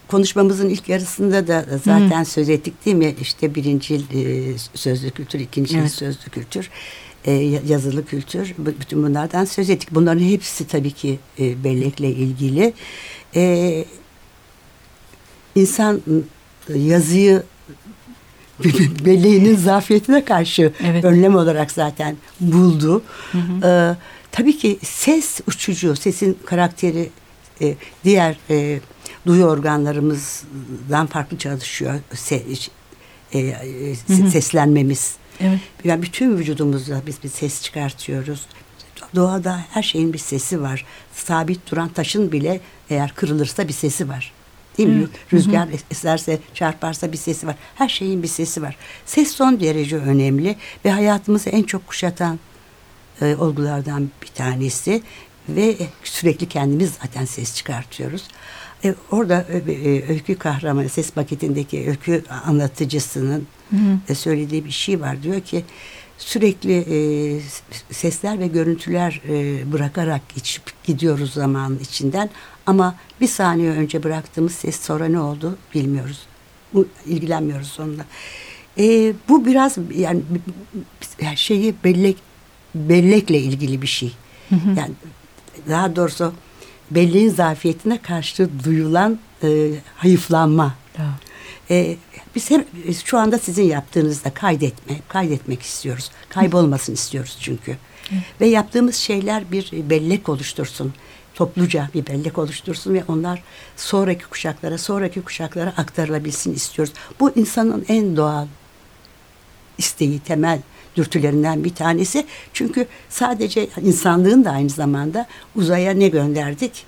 konuşmamızın 0.08 0.70
ilk 0.70 0.90
yarısında 0.90 1.48
da 1.48 1.66
zaten 1.86 2.22
Hı. 2.22 2.26
söz 2.26 2.50
ettik 2.50 2.86
değil 2.86 2.98
mi? 2.98 3.16
İşte 3.22 3.56
birinci 3.56 3.96
e, 3.96 4.58
sözlü 4.74 5.12
kültür, 5.12 5.40
ikinci 5.40 5.78
evet. 5.78 5.92
sözlü 5.92 6.30
kültür, 6.30 6.70
e, 7.26 7.32
yazılı 7.68 8.06
kültür. 8.06 8.54
Bütün 8.58 9.04
bunlardan 9.04 9.46
söz 9.46 9.70
ettik. 9.70 9.90
Bunların 9.92 10.20
hepsi 10.20 10.68
tabii 10.68 10.92
ki 10.92 11.20
e, 11.40 11.64
bellekle 11.64 12.10
ilgili. 12.10 12.74
E, 13.36 13.86
insan 15.56 16.02
yazıyı 16.76 17.44
belleğinin 19.06 19.56
zafiyetine 19.56 20.26
karşı 20.26 20.74
evet. 20.84 21.06
önlem 21.06 21.36
olarak 21.36 21.72
zaten 21.72 22.18
buldu. 22.40 23.02
Hı 23.32 23.38
hı. 23.38 23.68
Ee, 23.68 23.96
tabii 24.32 24.58
ki 24.58 24.80
ses 24.84 25.42
uçucu, 25.48 25.96
sesin 25.96 26.38
karakteri 26.46 27.10
e, 27.62 27.76
diğer 28.04 28.38
e, 28.50 28.80
duyu 29.28 29.46
organlarımızdan 29.46 31.08
farklı 31.08 31.38
çalışıyor. 31.38 32.00
Se, 32.14 32.36
e, 32.36 33.40
e, 33.40 33.96
hı 34.08 34.14
hı. 34.14 34.32
Seslenmemiz. 34.32 35.16
Evet. 35.40 35.60
Yani 35.84 36.02
bütün 36.02 36.38
vücudumuzda 36.38 37.02
biz 37.08 37.24
bir 37.24 37.30
ses 37.30 37.62
çıkartıyoruz. 37.62 38.46
Doğada 39.16 39.66
her 39.70 39.84
şeyin 39.84 40.14
bir 40.14 40.18
sesi 40.18 40.62
var. 40.62 40.86
Sabit 41.14 41.72
duran 41.72 41.90
taşın 41.90 42.32
bile 42.32 42.62
eğer 42.90 43.14
kırılırsa 43.16 43.68
bir 43.68 43.74
sesi 43.74 44.10
var. 44.10 44.32
Değil 44.78 44.90
mi? 44.90 45.02
Hı. 45.02 45.08
Rüzgar 45.34 45.68
eserse, 45.92 46.40
çarparsa 46.54 47.12
bir 47.12 47.18
sesi 47.18 47.48
var. 47.48 47.56
Her 47.76 47.90
şeyin 47.90 48.24
bir 48.24 48.28
sesi 48.28 48.62
var. 48.62 48.76
Ses 49.06 49.32
son 49.32 49.60
derece 49.60 49.98
önemli 49.98 50.56
ve 50.86 50.92
hayatımızı 50.92 51.50
en 51.50 51.64
çok 51.64 51.88
kuşatan 51.88 52.40
e, 53.22 53.36
olgulardan 53.36 54.10
bir 54.22 54.28
tanesi 54.28 55.02
ve 55.50 55.78
sürekli 56.04 56.50
kendimiz 56.50 56.94
zaten 57.02 57.26
ses 57.26 57.56
çıkartıyoruz. 57.56 58.24
E, 58.84 58.96
orada 59.12 59.46
e, 59.50 59.72
e, 59.72 60.10
öykü 60.10 60.36
kahramanı 60.36 60.90
ses 60.90 61.12
paketindeki 61.12 61.90
öykü 61.90 62.24
anlatıcısının 62.46 63.48
hı 63.70 63.76
hı. 63.76 63.98
E, 64.10 64.16
söylediği 64.16 64.66
bir 64.66 64.72
şey 64.72 65.02
var. 65.02 65.24
Diyor 65.24 65.42
ki 65.42 65.64
sürekli 66.18 66.78
e, 66.78 67.40
sesler 67.92 68.40
ve 68.40 68.48
görüntüler 68.48 69.22
e, 69.30 69.72
bırakarak 69.72 70.22
geçip 70.36 70.64
gidiyoruz 70.84 71.34
zaman 71.34 71.80
içinden 71.82 72.30
ama 72.66 72.96
bir 73.22 73.28
saniye 73.28 73.72
önce 73.72 74.04
bıraktığımız 74.04 74.52
ses 74.52 74.80
sonra 74.80 75.06
ne 75.06 75.20
oldu 75.20 75.58
bilmiyoruz. 75.76 76.20
Bu, 76.74 76.88
ilgilenmiyoruz 77.06 77.80
onunla. 77.80 78.06
E, 78.78 79.14
bu 79.30 79.46
biraz 79.46 79.78
yani 79.98 80.22
şeyi 81.36 81.76
bellek 81.84 82.18
bellekle 82.76 83.40
ilgili 83.40 83.82
bir 83.82 83.88
şey. 83.88 84.14
Hı 84.50 84.56
hı. 84.56 84.80
Yani 84.80 84.92
daha 85.70 85.96
doğrusu 85.96 86.34
belleğin 86.92 87.30
zafiyetine 87.30 88.02
karşı 88.02 88.50
duyulan 88.64 89.20
e, 89.44 89.70
hayıflanma. 89.96 90.76
E, 91.70 91.96
biz 92.36 92.52
hep 92.52 92.68
şu 93.06 93.18
anda 93.18 93.40
sizin 93.40 93.64
yaptığınızda 93.64 94.30
kaydetme, 94.30 95.00
kaydetmek 95.08 95.62
istiyoruz. 95.62 96.12
Kaybolmasın 96.30 96.94
istiyoruz 96.94 97.38
çünkü. 97.42 97.72
Hı. 98.10 98.16
Ve 98.42 98.48
yaptığımız 98.48 98.96
şeyler 98.96 99.52
bir 99.52 99.72
bellek 99.72 100.30
oluştursun. 100.30 100.94
Topluca 101.36 101.90
bir 101.94 102.08
bellek 102.08 102.38
oluştursun 102.38 102.94
ve 102.94 103.04
onlar 103.08 103.44
sonraki 103.76 104.26
kuşaklara, 104.26 104.78
sonraki 104.78 105.22
kuşaklara 105.22 105.74
aktarılabilsin 105.78 106.54
istiyoruz. 106.54 106.94
Bu 107.20 107.32
insanın 107.36 107.86
en 107.88 108.18
doğal 108.18 108.48
isteği, 109.78 110.20
temel 110.20 110.60
dürtülerinden 110.96 111.64
bir 111.64 111.76
tanesi. 111.76 112.26
Çünkü 112.54 112.88
sadece 113.10 113.68
insanlığın 113.82 114.46
da 114.46 114.52
aynı 114.52 114.70
zamanda 114.70 115.28
uzaya 115.56 115.94
ne 115.94 116.08
gönderdik? 116.08 116.86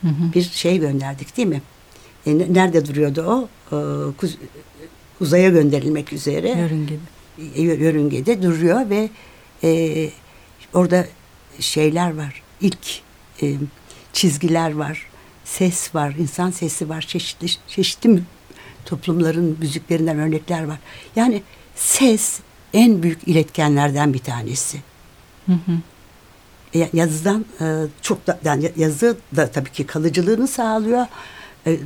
Hı 0.00 0.08
hı. 0.08 0.32
Bir 0.34 0.42
şey 0.42 0.78
gönderdik 0.78 1.36
değil 1.36 1.48
mi? 1.48 1.62
E, 2.26 2.38
nerede 2.38 2.86
duruyordu 2.86 3.22
o? 3.22 3.48
E, 3.72 3.76
kuz, 4.16 4.38
uzaya 5.20 5.48
gönderilmek 5.50 6.12
üzere. 6.12 6.48
Yörüngede. 6.48 6.98
E, 7.54 7.62
yörüngede 7.62 8.42
duruyor 8.42 8.90
ve 8.90 9.10
e, 9.62 10.10
orada 10.74 11.06
şeyler 11.60 12.16
var. 12.16 12.42
İlk 12.60 13.02
e, 13.42 13.54
çizgiler 14.14 14.74
var. 14.74 15.06
Ses 15.44 15.94
var. 15.94 16.14
insan 16.18 16.50
sesi 16.50 16.88
var. 16.88 17.02
Çeşitli 17.02 17.46
çeşitli 17.68 18.22
toplumların 18.84 19.56
müziklerinden 19.60 20.18
örnekler 20.18 20.64
var. 20.64 20.78
Yani 21.16 21.42
ses 21.74 22.40
en 22.74 23.02
büyük 23.02 23.28
iletkenlerden 23.28 24.14
bir 24.14 24.18
tanesi. 24.18 24.78
Hı 25.46 25.52
hı. 25.52 25.72
E, 26.74 26.88
yazıdan 26.92 27.44
e, 27.60 27.64
çok 28.02 28.26
da 28.26 28.38
yani 28.44 28.72
yazı 28.76 29.16
da 29.36 29.50
tabii 29.50 29.70
ki 29.70 29.86
kalıcılığını 29.86 30.48
sağlıyor. 30.48 31.06
E, 31.66 31.78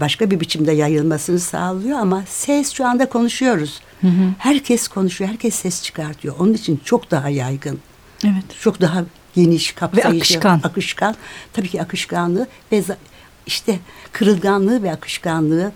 başka 0.00 0.30
bir 0.30 0.40
biçimde 0.40 0.72
yayılmasını 0.72 1.40
sağlıyor 1.40 1.98
ama 1.98 2.24
ses 2.28 2.72
şu 2.72 2.86
anda 2.86 3.08
konuşuyoruz. 3.08 3.80
Hı 4.00 4.06
hı. 4.06 4.34
Herkes 4.38 4.88
konuşuyor, 4.88 5.30
herkes 5.30 5.54
ses 5.54 5.82
çıkartıyor. 5.82 6.34
Onun 6.38 6.54
için 6.54 6.80
çok 6.84 7.10
daha 7.10 7.28
yaygın. 7.28 7.78
Evet. 8.24 8.44
Çok 8.60 8.80
daha 8.80 9.04
geniş, 9.36 9.72
kapsayıcı, 9.72 10.12
ve 10.12 10.16
akışkan. 10.16 10.60
akışkan. 10.62 11.16
Tabii 11.52 11.68
ki 11.68 11.82
akışkanlığı 11.82 12.46
ve 12.72 12.82
işte 13.46 13.78
kırılganlığı 14.12 14.82
ve 14.82 14.92
akışkanlığı 14.92 15.72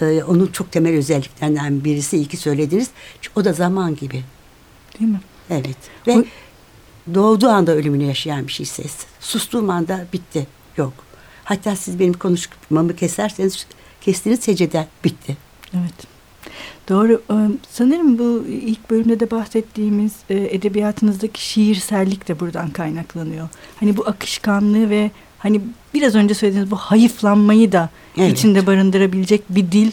ee, 0.00 0.24
onun 0.24 0.46
çok 0.46 0.72
temel 0.72 0.94
özelliklerinden 0.94 1.84
birisi 1.84 2.18
iki 2.18 2.36
söylediniz. 2.36 2.90
O 3.36 3.44
da 3.44 3.52
zaman 3.52 3.96
gibi. 3.96 4.24
Değil 4.98 5.10
mi? 5.10 5.20
Evet. 5.50 5.76
Ve 6.06 6.18
o... 6.18 6.24
doğduğu 7.14 7.48
anda 7.48 7.72
ölümünü 7.72 8.04
yaşayan 8.04 8.46
bir 8.46 8.52
şey 8.52 8.66
ses. 8.66 8.96
Sustuğum 9.20 9.70
anda 9.70 10.06
bitti. 10.12 10.46
Yok. 10.76 10.92
Hatta 11.44 11.76
siz 11.76 11.98
benim 11.98 12.12
konuşmamı 12.12 12.96
keserseniz 12.96 13.66
kestiğiniz 14.00 14.40
secde 14.40 14.86
bitti. 15.04 15.36
Evet. 15.74 16.13
Doğru. 16.88 17.22
Ee, 17.30 17.34
sanırım 17.70 18.18
bu 18.18 18.44
ilk 18.48 18.90
bölümde 18.90 19.20
de 19.20 19.30
bahsettiğimiz 19.30 20.12
e, 20.30 20.34
edebiyatınızdaki 20.34 21.46
şiirsellik 21.46 22.28
de 22.28 22.40
buradan 22.40 22.70
kaynaklanıyor. 22.70 23.48
Hani 23.80 23.96
bu 23.96 24.08
akışkanlığı 24.08 24.90
ve 24.90 25.10
hani 25.38 25.60
biraz 25.94 26.14
önce 26.14 26.34
söylediğiniz 26.34 26.70
bu 26.70 26.76
hayıflanmayı 26.76 27.72
da 27.72 27.90
evet. 28.18 28.38
içinde 28.38 28.66
barındırabilecek 28.66 29.42
bir 29.48 29.72
dil 29.72 29.92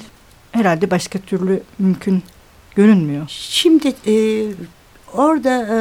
herhalde 0.51 0.91
başka 0.91 1.19
türlü 1.19 1.63
mümkün 1.79 2.23
görünmüyor. 2.75 3.25
Şimdi 3.27 3.93
e, 4.07 4.45
orada 5.13 5.67
e, 5.67 5.77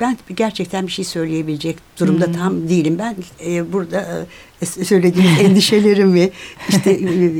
ben 0.00 0.16
gerçekten 0.36 0.86
bir 0.86 0.92
şey 0.92 1.04
söyleyebilecek 1.04 1.76
durumda 2.00 2.26
hmm. 2.26 2.32
tam 2.32 2.68
değilim. 2.68 2.98
Ben 2.98 3.16
e, 3.46 3.72
burada 3.72 4.26
e, 4.62 4.66
söylediğim 4.66 5.30
endişelerimi, 5.40 6.30
işte 6.68 6.90
e, 6.90 7.32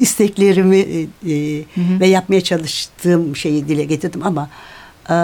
isteklerimi 0.00 0.78
e, 0.78 1.64
hmm. 1.74 2.00
ve 2.00 2.06
yapmaya 2.06 2.40
çalıştığım 2.40 3.36
şeyi 3.36 3.68
dile 3.68 3.84
getirdim 3.84 4.22
ama 4.22 4.50
e, 5.08 5.16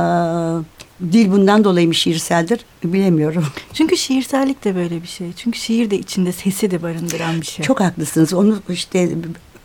dil 1.13 1.31
bundan 1.33 1.65
dolayı 1.65 1.89
mı 1.89 1.95
şiirseldir 1.95 2.61
bilemiyorum. 2.85 3.47
Çünkü 3.73 3.97
şiirsellik 3.97 4.65
de 4.65 4.75
böyle 4.77 5.03
bir 5.03 5.09
şey. 5.09 5.33
Çünkü 5.33 5.59
şiir 5.59 5.91
de 5.91 5.99
içinde 5.99 6.33
sesi 6.33 6.71
de 6.71 6.83
barındıran 6.83 7.41
bir 7.41 7.47
şey. 7.47 7.65
Çok 7.65 7.81
haklısınız. 7.81 8.35
Onu 8.35 8.63
işte 8.69 9.09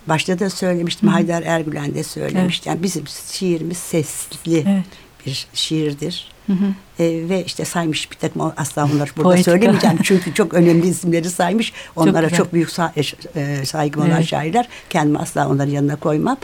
başta 0.07 0.39
da 0.39 0.49
söylemiştim. 0.49 1.09
Hı. 1.09 1.13
Haydar 1.13 1.43
Ergülen 1.43 1.95
de 1.95 2.03
söylemişti. 2.03 2.69
Evet. 2.69 2.75
Yani 2.75 2.83
bizim 2.83 3.03
şiirimiz 3.31 3.77
sesli 3.77 4.57
evet. 4.57 4.85
Bir 5.25 5.47
şiirdir. 5.53 6.33
Hı 6.47 6.53
hı. 6.53 7.03
E, 7.03 7.29
ve 7.29 7.45
işte 7.45 7.65
saymış 7.65 8.11
bir 8.11 8.15
takım 8.15 8.51
asla 8.57 8.85
onları 8.85 9.09
burada 9.17 9.23
Poetika. 9.23 9.51
söylemeyeceğim 9.51 9.97
çünkü 10.03 10.33
çok 10.33 10.53
önemli 10.53 10.87
isimleri 10.87 11.29
saymış. 11.29 11.73
Onlara 11.95 12.29
çok, 12.29 12.37
çok 12.37 12.53
büyük 12.53 12.69
sa 12.69 12.93
e, 13.35 13.65
saygım 13.65 14.01
olan 14.01 14.11
evet. 14.11 14.27
şairler. 14.27 14.67
Kendimi 14.89 15.17
asla 15.17 15.49
onların 15.49 15.71
yanına 15.71 15.95
koymam. 15.95 16.37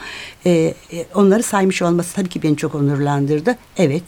E, 0.45 0.51
e, 0.51 0.73
onları 1.15 1.43
saymış 1.43 1.81
olması 1.81 2.15
tabii 2.15 2.29
ki 2.29 2.43
beni 2.43 2.57
çok 2.57 2.75
onurlandırdı. 2.75 3.57
Evet 3.77 4.03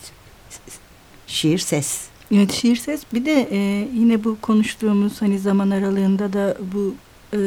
şiir 1.26 1.58
ses. 1.58 2.00
Evet 2.34 2.52
şiir 2.52 2.76
ses 2.76 3.02
bir 3.14 3.24
de 3.24 3.48
e, 3.50 3.88
yine 3.94 4.24
bu 4.24 4.40
konuştuğumuz 4.40 5.22
hani 5.22 5.38
zaman 5.38 5.70
aralığında 5.70 6.32
da 6.32 6.56
bu 6.72 6.94
e, 7.34 7.38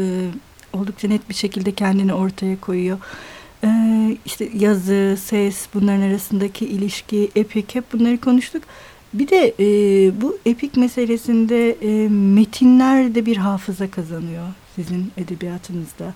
oldukça 0.74 1.08
net 1.08 1.30
bir 1.30 1.34
şekilde 1.34 1.72
kendini 1.72 2.14
ortaya 2.14 2.60
koyuyor. 2.62 2.98
E, 3.66 4.18
işte 4.26 4.50
yazı, 4.60 5.18
ses 5.26 5.68
bunların 5.74 6.02
arasındaki 6.02 6.66
ilişki, 6.66 7.32
epik 7.36 7.76
hep 7.76 7.94
bunları 7.94 8.18
konuştuk. 8.18 8.64
Bir 9.14 9.28
de 9.28 9.54
e, 9.60 9.66
bu 10.22 10.38
epik 10.46 10.78
meselesinde 10.78 11.72
e, 11.72 12.10
metinler 12.10 13.16
de 13.16 13.26
bir 13.26 13.38
hafıza 13.38 13.92
kazanıyor 13.92 14.48
sizin 14.76 15.12
edebiyatınızda 15.18 16.14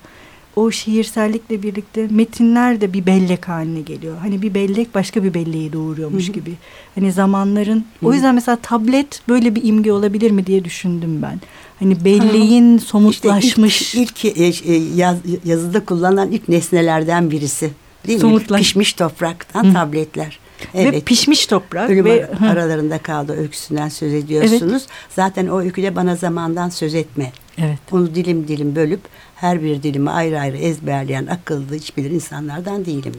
o 0.56 0.70
şiirsellikle 0.70 1.62
birlikte 1.62 2.06
metinler 2.10 2.80
de 2.80 2.92
bir 2.92 3.06
bellek 3.06 3.48
haline 3.48 3.80
geliyor. 3.80 4.18
Hani 4.18 4.42
bir 4.42 4.54
bellek 4.54 4.94
başka 4.94 5.24
bir 5.24 5.34
belleği 5.34 5.72
doğuruyormuş 5.72 6.24
Hı-hı. 6.24 6.32
gibi. 6.32 6.54
Hani 6.94 7.12
zamanların 7.12 7.76
Hı-hı. 7.76 8.08
o 8.08 8.12
yüzden 8.12 8.34
mesela 8.34 8.58
tablet 8.62 9.22
böyle 9.28 9.54
bir 9.54 9.64
imge 9.64 9.92
olabilir 9.92 10.30
mi 10.30 10.46
diye 10.46 10.64
düşündüm 10.64 11.22
ben. 11.22 11.40
Hani 11.80 12.04
belleğin 12.04 12.78
Aha. 12.78 12.84
somutlaşmış. 12.84 13.82
İşte 13.82 14.00
ilk, 14.00 14.24
ilk 14.24 14.66
e, 14.66 14.72
e, 14.72 14.76
yaz, 14.96 15.16
yazıda 15.44 15.84
kullanılan 15.84 16.30
ilk 16.30 16.48
nesnelerden 16.48 17.30
birisi. 17.30 17.70
Değil 18.06 18.18
Somutlaş. 18.18 18.60
mi? 18.60 18.62
Pişmiş 18.62 18.92
topraktan 18.92 19.64
Hı. 19.64 19.72
tabletler. 19.72 20.38
Evet. 20.74 20.94
Ve 20.94 21.00
pişmiş 21.00 21.46
toprak. 21.46 21.90
Ölüm 21.90 22.04
ve, 22.04 22.30
aralarında 22.50 22.98
kaldı 22.98 23.36
öyküsünden 23.36 23.88
söz 23.88 24.12
ediyorsunuz. 24.12 24.82
Evet. 24.82 24.86
Zaten 25.16 25.46
o 25.46 25.60
öyküde 25.60 25.96
bana 25.96 26.16
zamandan 26.16 26.68
söz 26.68 26.94
etme. 26.94 27.32
Evet. 27.58 27.78
Onu 27.92 28.14
dilim 28.14 28.48
dilim 28.48 28.76
bölüp 28.76 29.00
her 29.36 29.62
bir 29.62 29.82
dilimi 29.82 30.10
ayrı 30.10 30.40
ayrı 30.40 30.56
ezberleyen 30.56 31.26
akıllı 31.26 31.74
hiç 31.74 31.96
bilir 31.96 32.10
insanlardan 32.10 32.84
değilim. 32.84 33.12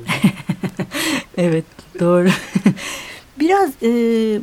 evet 1.38 1.65
doğru. 2.00 2.30
Biraz 3.39 3.69
e, 3.84 3.89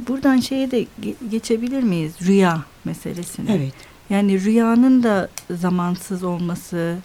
buradan 0.08 0.40
şeye 0.40 0.70
de 0.70 0.86
geçebilir 1.30 1.82
miyiz? 1.82 2.12
Rüya 2.26 2.64
meselesine. 2.84 3.54
Evet. 3.56 3.87
Yani 4.10 4.44
rüyanın 4.44 5.02
da 5.02 5.28
zamansız 5.50 6.24
olması 6.24 6.96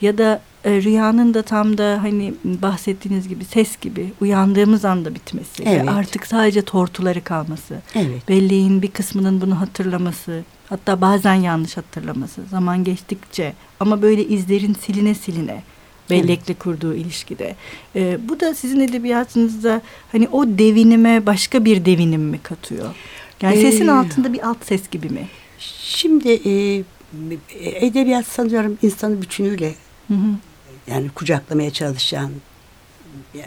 ya 0.00 0.18
da 0.18 0.40
e, 0.64 0.82
rüyanın 0.82 1.34
da 1.34 1.42
tam 1.42 1.78
da 1.78 1.98
hani 2.02 2.34
bahsettiğiniz 2.44 3.28
gibi 3.28 3.44
ses 3.44 3.80
gibi 3.80 4.12
uyandığımız 4.20 4.84
anda 4.84 5.14
bitmesi. 5.14 5.62
Evet. 5.66 5.86
Ve 5.86 5.90
artık 5.90 6.26
sadece 6.26 6.62
tortuları 6.62 7.24
kalması. 7.24 7.78
Evet. 7.94 8.28
Belleğin 8.28 8.82
bir 8.82 8.90
kısmının 8.90 9.40
bunu 9.40 9.60
hatırlaması. 9.60 10.42
Hatta 10.68 11.00
bazen 11.00 11.34
yanlış 11.34 11.76
hatırlaması. 11.76 12.42
Zaman 12.50 12.84
geçtikçe 12.84 13.52
ama 13.80 14.02
böyle 14.02 14.24
izlerin 14.24 14.74
siline 14.74 15.14
siline 15.14 15.62
bellekle 16.10 16.54
kurduğu 16.54 16.94
ilişkide. 16.94 17.56
E, 17.96 18.28
bu 18.28 18.40
da 18.40 18.54
sizin 18.54 18.80
edebiyatınızda 18.80 19.82
hani 20.12 20.28
o 20.28 20.46
devinime 20.46 21.26
başka 21.26 21.64
bir 21.64 21.84
devinim 21.84 22.22
mi 22.22 22.38
katıyor? 22.38 22.94
Yani 23.42 23.56
ee, 23.56 23.70
sesin 23.70 23.86
altında 23.86 24.32
bir 24.32 24.48
alt 24.48 24.64
ses 24.64 24.90
gibi 24.90 25.08
mi? 25.08 25.28
Şimdi 25.58 26.28
e, 26.28 26.84
edebiyat 27.86 28.26
sanıyorum 28.26 28.78
insanı 28.82 29.22
bütünüyle 29.22 29.74
Hı 30.08 30.14
hı. 30.14 30.34
Yani 30.86 31.08
kucaklamaya 31.08 31.70
çalışan 31.70 32.30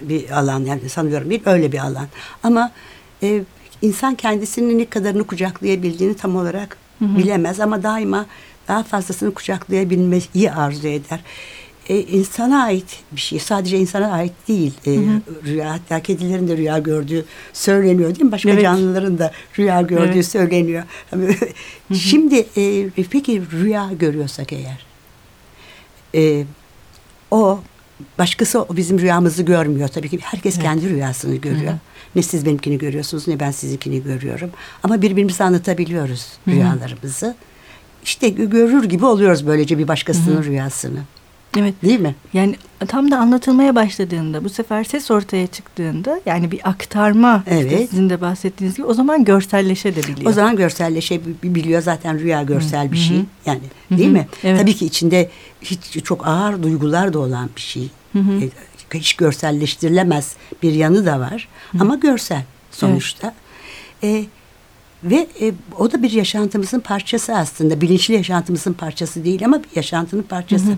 bir 0.02 0.30
alan 0.30 0.66
yani 0.66 0.90
sanıyorum 0.90 1.30
bir 1.30 1.42
öyle 1.46 1.72
bir 1.72 1.80
alan. 1.80 2.08
Ama 2.44 2.72
e, 3.24 3.44
insan 3.82 4.16
kendisinin 4.16 4.80
ne 4.80 4.86
kadarını 4.86 5.28
kucaklayabildiğini 5.28 6.16
tam 6.16 6.36
olarak 6.36 6.78
hı 7.00 7.06
hı. 7.06 7.18
bilemez 7.18 7.60
ama 7.60 7.84
daima 7.84 8.26
daha 8.68 8.84
fazlasını 8.84 9.34
kucaklayabilmeyi 9.34 10.52
arzu 10.56 10.88
eder. 10.88 11.20
E, 11.92 12.00
insana 12.00 12.64
ait 12.64 13.00
bir 13.12 13.22
şey. 13.22 13.40
Sadece 13.40 13.78
insana 13.78 14.12
ait 14.12 14.34
değil. 14.48 14.74
E, 14.86 14.96
hı 14.96 15.00
hı. 15.00 15.22
Rüya 15.46 15.74
hatta 15.74 16.00
kedilerin 16.00 16.48
de 16.48 16.58
rüya 16.58 16.80
gördüğü 16.80 17.26
söyleniyor 17.54 18.10
değil 18.10 18.26
mi? 18.26 18.32
Başka 18.32 18.50
evet. 18.50 18.62
canlıların 18.62 19.20
da 19.20 19.32
rüya 19.60 19.82
gördüğü 19.82 20.14
evet. 20.14 20.28
söyleniyor. 20.28 20.84
Şimdi 21.94 22.46
e, 22.58 22.90
peki 23.12 23.42
rüya 23.52 23.90
görüyorsak 24.00 24.54
eğer 24.54 24.86
e, 26.16 26.46
o 27.32 27.60
başkası 28.20 28.66
bizim 28.72 29.00
rüyamızı 29.00 29.44
görmüyor. 29.44 29.88
Tabii 29.88 30.10
ki 30.10 30.20
herkes 30.22 30.56
evet. 30.56 30.64
kendi 30.64 30.90
rüyasını 30.90 31.36
görüyor. 31.36 31.72
Hı 31.72 31.76
hı. 31.76 31.80
Ne 32.16 32.22
siz 32.22 32.46
benimkini 32.46 32.78
görüyorsunuz 32.78 33.28
ne 33.28 33.40
ben 33.40 33.52
sizinkini 33.52 34.04
görüyorum. 34.04 34.50
Ama 34.84 35.02
birbirimize 35.02 35.44
anlatabiliyoruz 35.44 36.28
hı 36.46 36.52
hı. 36.52 36.56
rüyalarımızı. 36.56 37.36
İşte 38.04 38.30
görür 38.30 38.84
gibi 38.84 39.06
oluyoruz 39.06 39.48
böylece 39.48 39.78
bir 39.78 39.88
başkasının 39.88 40.36
hı 40.36 40.40
hı. 40.40 40.44
rüyasını. 40.44 41.00
Evet. 41.58 41.74
Değil 41.84 42.00
mi? 42.00 42.16
Yani 42.34 42.56
tam 42.88 43.12
da 43.12 43.18
anlatılmaya 43.18 43.76
başladığında 43.76 44.44
bu 44.44 44.50
sefer 44.50 44.84
ses 44.84 45.12
ortaya 45.12 45.48
çıktığında 45.48 46.22
yani 46.26 46.52
bir 46.52 46.70
aktarma 46.70 47.44
evet. 47.48 47.72
işte 47.72 47.88
sizin 47.88 48.10
de 48.10 48.22
bahsettiğiniz 48.22 48.78
gibi 48.78 48.88
o 48.88 48.94
zaman 48.94 49.24
görselleşebiliyor. 49.26 50.30
O 50.30 50.34
zaman 50.34 50.56
görselleşebiliyor 50.56 51.82
zaten 51.82 52.20
rüya 52.20 52.44
görsel 52.44 52.88
Hı. 52.88 52.92
bir 52.92 52.98
şey 52.98 53.18
yani 53.46 53.62
Hı. 53.90 53.98
değil 53.98 54.10
mi? 54.10 54.28
Evet. 54.44 54.60
Tabii 54.60 54.74
ki 54.74 54.86
içinde 54.86 55.30
hiç 55.62 56.04
çok 56.04 56.28
ağır 56.28 56.64
duygular 56.64 57.14
da 57.14 57.20
olan 57.20 57.50
bir 57.56 57.62
şey. 57.62 57.90
Hı 58.14 58.20
hı. 58.20 58.32
E, 58.42 58.50
hiç 59.00 59.14
görselleştirilemez 59.14 60.36
bir 60.64 60.74
yanı 60.74 61.06
da 61.06 61.20
var 61.20 61.48
hı. 61.72 61.78
ama 61.82 61.96
görsel 61.96 62.44
sonuçta. 62.72 63.34
Evet. 64.04 64.26
E, 64.26 64.26
ve 65.04 65.28
e, 65.42 65.54
o 65.78 65.92
da 65.92 66.04
bir 66.04 66.12
yaşantımızın 66.12 66.80
parçası 66.80 67.36
aslında. 67.36 67.82
Bilinçli 67.82 68.14
yaşantımızın 68.14 68.74
parçası 68.74 69.26
değil 69.26 69.46
ama 69.46 69.64
bir 69.64 69.76
yaşantının 69.76 70.24
parçası. 70.24 70.66
Hı 70.66 70.72
hı. 70.72 70.78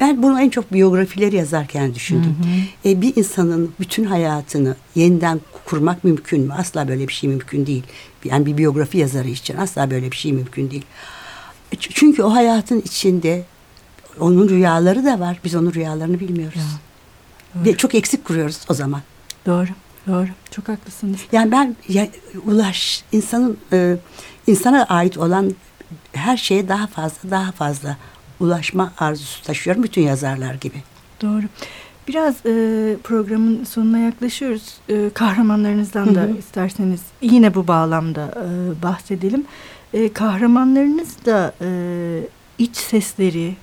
Ben 0.00 0.22
bunu 0.22 0.40
en 0.40 0.50
çok 0.50 0.72
biyografileri 0.72 1.36
yazarken 1.36 1.94
düşündüm. 1.94 2.36
Hı 2.84 2.88
hı. 2.88 2.90
E, 2.90 3.00
bir 3.02 3.16
insanın 3.16 3.72
bütün 3.80 4.04
hayatını 4.04 4.76
yeniden 4.94 5.40
kurmak 5.64 6.04
mümkün 6.04 6.40
mü? 6.40 6.54
Asla 6.58 6.88
böyle 6.88 7.08
bir 7.08 7.12
şey 7.12 7.30
mümkün 7.30 7.66
değil. 7.66 7.82
Yani 8.24 8.46
bir 8.46 8.56
biyografi 8.56 8.98
yazarı 8.98 9.28
için 9.28 9.56
asla 9.56 9.90
böyle 9.90 10.10
bir 10.10 10.16
şey 10.16 10.32
mümkün 10.32 10.70
değil. 10.70 10.84
E, 11.72 11.76
çünkü 11.76 12.22
o 12.22 12.34
hayatın 12.34 12.80
içinde 12.80 13.44
onun 14.20 14.48
rüyaları 14.48 15.04
da 15.04 15.20
var. 15.20 15.40
Biz 15.44 15.54
onun 15.54 15.72
rüyalarını 15.72 16.20
bilmiyoruz. 16.20 16.60
Ya, 17.54 17.64
Ve 17.64 17.76
çok 17.76 17.94
eksik 17.94 18.24
kuruyoruz 18.24 18.58
o 18.68 18.74
zaman. 18.74 19.00
Doğru. 19.46 19.68
Doğru. 20.06 20.28
Çok 20.50 20.68
haklısınız. 20.68 21.20
Yani 21.32 21.52
ben 21.52 21.76
ya, 21.88 22.08
ulaş 22.46 23.04
insanın 23.12 23.58
e, 23.72 23.96
insana 24.46 24.84
ait 24.84 25.18
olan 25.18 25.54
her 26.12 26.36
şeye 26.36 26.68
daha 26.68 26.86
fazla 26.86 27.30
daha 27.30 27.52
fazla 27.52 27.96
ulaşma 28.40 28.92
arzusu 28.98 29.42
taşıyorum 29.42 29.82
bütün 29.82 30.02
yazarlar 30.02 30.54
gibi. 30.54 30.76
Doğru. 31.22 31.42
Biraz 32.08 32.46
e, 32.46 32.96
programın 33.04 33.64
sonuna 33.64 33.98
yaklaşıyoruz. 33.98 34.74
E, 34.88 35.10
kahramanlarınızdan 35.14 36.06
hı 36.06 36.10
hı. 36.10 36.14
da 36.14 36.28
isterseniz 36.38 37.00
yine 37.22 37.54
bu 37.54 37.68
bağlamda 37.68 38.34
e, 38.36 38.82
bahsedelim. 38.82 39.44
E, 39.94 40.12
kahramanlarınız 40.12 41.16
da 41.26 41.54
e, 41.60 41.68
iç 42.58 42.76
sesleri, 42.76 43.56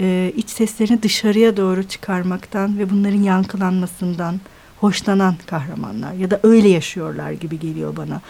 e, 0.00 0.32
iç 0.36 0.50
seslerini 0.50 1.02
dışarıya 1.02 1.56
doğru 1.56 1.82
çıkarmaktan 1.82 2.78
ve 2.78 2.90
bunların 2.90 3.22
yankılanmasından 3.22 4.40
hoşlanan 4.80 5.34
kahramanlar 5.46 6.12
ya 6.12 6.30
da 6.30 6.40
öyle 6.42 6.68
yaşıyorlar 6.68 7.30
gibi 7.30 7.58
geliyor 7.58 7.96
bana. 7.96 8.20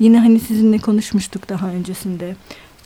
Yine 0.00 0.18
hani 0.20 0.40
sizinle 0.40 0.78
konuşmuştuk 0.78 1.48
daha 1.48 1.68
öncesinde. 1.68 2.36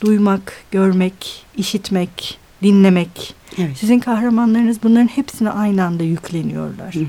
Duymak, 0.04 0.52
görmek, 0.70 1.46
işitmek, 1.56 2.38
dinlemek. 2.62 3.34
Evet. 3.58 3.78
Sizin 3.78 3.98
kahramanlarınız 3.98 4.82
bunların 4.82 5.06
hepsine 5.06 5.50
aynı 5.50 5.84
anda 5.84 6.02
yükleniyorlar. 6.02 6.94
Hı 6.94 7.00
hı. 7.00 7.04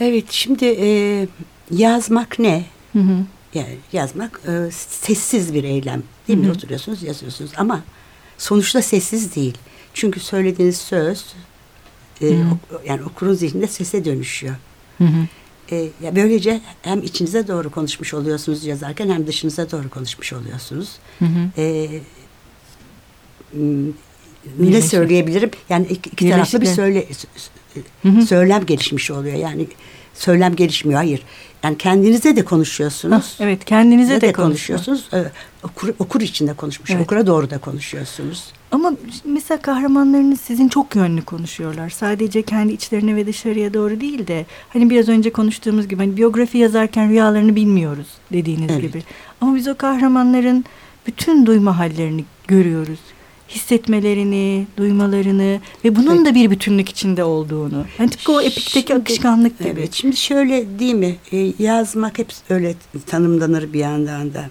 Evet 0.00 0.24
şimdi 0.30 0.64
e, 0.64 1.28
yazmak 1.70 2.38
ne? 2.38 2.64
Hı 2.92 2.98
hı. 2.98 3.24
Yani 3.54 3.76
yazmak 3.92 4.40
e, 4.48 4.70
sessiz 4.70 5.54
bir 5.54 5.64
eylem 5.64 6.02
değil 6.28 6.38
hı 6.38 6.42
hı. 6.42 6.46
mi? 6.46 6.52
Oturuyorsunuz 6.52 7.02
yazıyorsunuz 7.02 7.50
ama 7.56 7.82
sonuçta 8.38 8.82
sessiz 8.82 9.36
değil. 9.36 9.58
Çünkü 9.94 10.20
söylediğiniz 10.20 10.76
söz 10.76 11.34
e, 12.20 12.28
ok, 12.28 12.86
yani 12.86 13.02
okurun 13.02 13.34
zihninde 13.34 13.66
sese 13.66 14.04
dönüşüyor. 14.04 14.56
Hı 14.98 15.04
hı. 15.04 15.26
E, 15.70 15.76
ya 15.76 16.16
böylece 16.16 16.60
hem 16.82 17.02
içinize 17.02 17.48
doğru 17.48 17.70
konuşmuş 17.70 18.14
oluyorsunuz 18.14 18.64
yazarken 18.64 19.08
hem 19.08 19.26
dışınıza 19.26 19.70
doğru 19.70 19.90
konuşmuş 19.90 20.32
oluyorsunuz. 20.32 20.96
Hı 21.18 21.24
hı. 21.24 21.60
E, 21.62 21.88
ne 24.58 24.82
söyleyebilirim? 24.82 25.50
Yani 25.68 25.86
iki, 25.86 26.10
iki 26.10 26.30
taraflı 26.30 26.60
bir 26.60 26.66
söyle 26.66 27.06
hı 28.02 28.08
hı. 28.08 28.26
söylem 28.26 28.66
gelişmiş 28.66 29.10
oluyor. 29.10 29.36
Yani 29.36 29.66
söylem 30.14 30.56
gelişmiyor. 30.56 30.98
Hayır. 30.98 31.22
Yani 31.64 31.78
kendinize 31.78 32.36
de 32.36 32.44
konuşuyorsunuz. 32.44 33.34
Ha, 33.38 33.44
evet, 33.44 33.64
kendinize 33.64 34.16
de, 34.16 34.20
de 34.20 34.32
konuşuyorsunuz. 34.32 35.08
Okur, 35.62 35.88
okur 35.98 36.20
içinde 36.20 36.54
konuşmuş. 36.54 36.90
Evet. 36.90 37.02
Okura 37.02 37.26
doğru 37.26 37.50
da 37.50 37.58
konuşuyorsunuz. 37.58 38.44
Ama 38.70 38.92
mesela 39.24 39.62
kahramanlarınız 39.62 40.40
sizin 40.40 40.68
çok 40.68 40.96
yönlü 40.96 41.22
konuşuyorlar. 41.22 41.90
Sadece 41.90 42.42
kendi 42.42 42.72
içlerine 42.72 43.16
ve 43.16 43.26
dışarıya 43.26 43.74
doğru 43.74 44.00
değil 44.00 44.26
de 44.26 44.46
hani 44.68 44.90
biraz 44.90 45.08
önce 45.08 45.32
konuştuğumuz 45.32 45.88
gibi 45.88 46.02
hani 46.02 46.16
biyografi 46.16 46.58
yazarken 46.58 47.10
rüyalarını 47.10 47.56
bilmiyoruz 47.56 48.06
dediğiniz 48.32 48.70
evet. 48.70 48.82
gibi. 48.82 49.02
Ama 49.40 49.54
biz 49.56 49.68
o 49.68 49.74
kahramanların 49.76 50.64
bütün 51.06 51.46
duyma 51.46 51.78
hallerini 51.78 52.24
görüyoruz 52.48 53.00
hissetmelerini, 53.48 54.66
duymalarını 54.76 55.60
ve 55.84 55.96
bunun 55.96 56.16
evet. 56.16 56.26
da 56.26 56.34
bir 56.34 56.50
bütünlük 56.50 56.88
içinde 56.88 57.24
olduğunu. 57.24 57.84
Yani 57.98 58.10
tıpkı 58.10 58.32
o 58.32 58.40
epikteki 58.40 58.88
şimdi, 58.88 58.94
akışkanlık 58.94 59.58
gibi. 59.58 59.68
Evet, 59.68 59.94
şimdi 59.94 60.16
şöyle 60.16 60.78
değil 60.78 60.94
mi? 60.94 61.16
E, 61.32 61.52
yazmak 61.58 62.18
hep 62.18 62.32
öyle 62.50 62.74
tanımlanır 63.06 63.72
bir 63.72 63.78
yandan 63.78 64.34
da. 64.34 64.44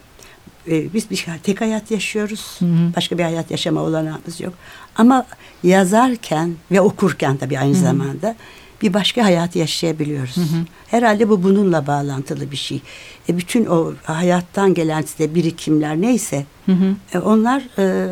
E, 0.68 0.94
biz 0.94 1.10
bir 1.12 1.26
tek 1.44 1.62
hayat 1.62 1.92
yaşıyoruz. 1.92 2.56
Hı 2.60 2.66
hı. 2.66 2.96
Başka 2.96 3.18
bir 3.18 3.24
hayat 3.24 3.52
yaşama 3.52 3.82
olanağımız 3.82 4.42
yok. 4.42 4.54
Ama 4.96 5.26
yazarken 5.64 6.54
ve 6.72 6.82
okurken 6.82 7.38
tabii 7.38 7.60
aynı 7.60 7.74
hı 7.74 7.78
hı. 7.78 7.82
zamanda 7.82 8.36
bir 8.82 8.94
başka 8.94 9.24
hayat 9.24 9.56
yaşayabiliyoruz. 9.56 10.38
Hı 10.38 10.42
hı. 10.42 10.66
Herhalde 10.88 11.30
bu 11.30 11.44
bununla 11.44 11.88
bağlantılı 11.88 12.52
bir 12.52 12.58
şey. 12.58 12.82
E, 13.30 13.38
bütün 13.38 13.66
o 13.66 13.94
hayattan 14.04 14.74
gelen 14.74 15.02
size 15.02 15.36
birikimler 15.36 16.02
neyse 16.02 16.46
hı 16.66 16.72
hı. 16.72 16.96
E, 17.14 17.20
onlar 17.20 17.64
e, 17.78 18.08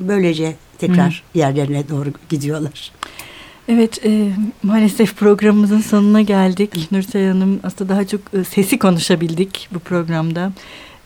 böylece 0.00 0.54
tekrar 0.78 1.24
Hı. 1.32 1.38
yerlerine 1.38 1.88
doğru 1.88 2.12
gidiyorlar. 2.28 2.92
Evet 3.68 4.04
e, 4.04 4.28
maalesef 4.62 5.16
programımızın 5.16 5.80
sonuna 5.80 6.20
geldik. 6.20 6.92
Nursel 6.92 7.28
Hanım 7.28 7.60
aslında 7.62 7.94
daha 7.94 8.06
çok 8.06 8.20
e, 8.34 8.44
sesi 8.44 8.78
konuşabildik 8.78 9.68
bu 9.74 9.78
programda. 9.78 10.52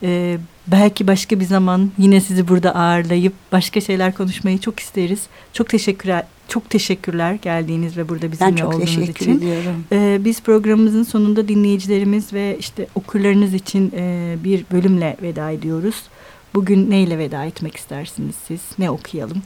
E, 0.03 0.37
belki 0.67 1.07
başka 1.07 1.39
bir 1.39 1.45
zaman 1.45 1.91
yine 1.97 2.21
sizi 2.21 2.47
burada 2.47 2.75
ağırlayıp 2.75 3.33
başka 3.51 3.81
şeyler 3.81 4.13
konuşmayı 4.13 4.59
çok 4.59 4.79
isteriz. 4.79 5.21
Çok 5.53 5.69
teşekkürler. 5.69 6.25
Çok 6.47 6.69
teşekkürler 6.69 7.33
geldiğiniz 7.33 7.97
ve 7.97 8.09
burada 8.09 8.31
bizimle 8.31 8.51
ben 8.51 8.55
çok 8.55 8.73
olduğunuz 8.73 8.95
teşekkür 8.95 9.25
için. 9.25 9.37
Ediyorum. 9.37 9.83
Ee, 9.91 10.17
biz 10.25 10.41
programımızın 10.41 11.03
sonunda 11.03 11.47
dinleyicilerimiz 11.47 12.33
ve 12.33 12.57
işte 12.59 12.87
okurlarınız 12.95 13.53
için 13.53 13.93
e, 13.95 14.35
bir 14.43 14.65
bölümle 14.71 15.17
veda 15.21 15.51
ediyoruz. 15.51 15.95
Bugün 16.53 16.89
neyle 16.89 17.17
veda 17.17 17.45
etmek 17.45 17.75
istersiniz 17.75 18.35
siz? 18.47 18.61
Ne 18.79 18.89
okuyalım? 18.89 19.43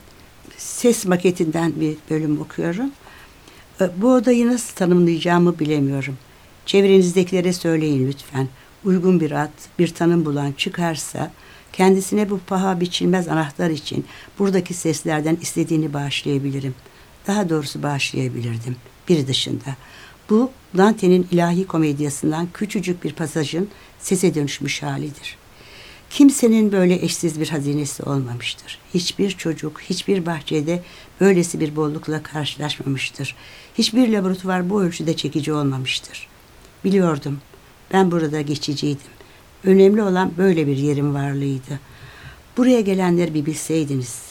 Ses 0.58 1.06
maketinden 1.06 1.74
bir 1.80 1.98
bölüm 2.10 2.41
okuyorum. 2.41 2.91
Ee, 3.82 3.89
bu 3.98 4.13
odayı 4.13 4.48
nasıl 4.48 4.76
tanımlayacağımı 4.76 5.60
bilemiyorum. 5.60 6.18
Çevrenizdekilere 6.65 7.54
söyleyin 7.54 8.08
lütfen. 8.08 8.48
Uygun 8.86 9.20
bir 9.20 9.32
ad, 9.32 9.52
bir 9.80 9.88
tanım 9.88 10.26
bulan 10.26 10.52
çıkarsa 10.52 11.32
kendisine 11.74 12.30
bu 12.30 12.39
paha 12.48 12.80
biçilmez 12.80 13.28
anahtar 13.28 13.70
için 13.70 14.06
buradaki 14.39 14.74
seslerden 14.74 15.38
istediğini 15.41 15.94
bağışlayabilirim. 15.94 16.76
Daha 17.28 17.50
doğrusu 17.50 17.84
bağışlayabilirdim. 17.84 18.76
Biri 19.10 19.28
dışında. 19.28 19.76
Bu 20.30 20.52
Dante'nin 20.78 21.28
ilahi 21.32 21.68
komedyasından 21.68 22.48
küçücük 22.54 23.04
bir 23.04 23.13
pasajın 23.13 23.70
sese 24.00 24.36
dönüşmüş 24.36 24.84
halidir.'' 24.84 25.44
Kimsenin 26.10 26.72
böyle 26.72 27.06
eşsiz 27.06 27.39
bir 27.39 27.50
hazinesi 27.50 28.04
olmamıştır. 28.04 28.80
Hiçbir 28.94 29.32
çocuk, 29.32 29.82
hiçbir 29.82 30.26
bahçede 30.26 30.84
böylesi 31.22 31.60
bir 31.60 31.76
bollukla 31.76 32.24
karşılaşmamıştır. 32.24 33.36
Hiçbir 33.78 34.10
laboratuvar 34.10 34.70
bu 34.70 34.84
ölçüde 34.84 35.15
çekici 35.15 35.54
olmamıştır. 35.54 36.28
Biliyordum. 36.84 37.39
Ben 37.94 38.12
burada 38.12 38.41
geçiciydim. 38.41 39.08
Önemli 39.63 40.04
olan 40.04 40.32
böyle 40.38 40.68
bir 40.68 40.78
yerin 40.78 41.13
varlığıydı. 41.13 41.80
Buraya 42.58 42.82
gelenleri 42.82 43.34
bir 43.34 43.46
bilseydiniz. 43.46 44.22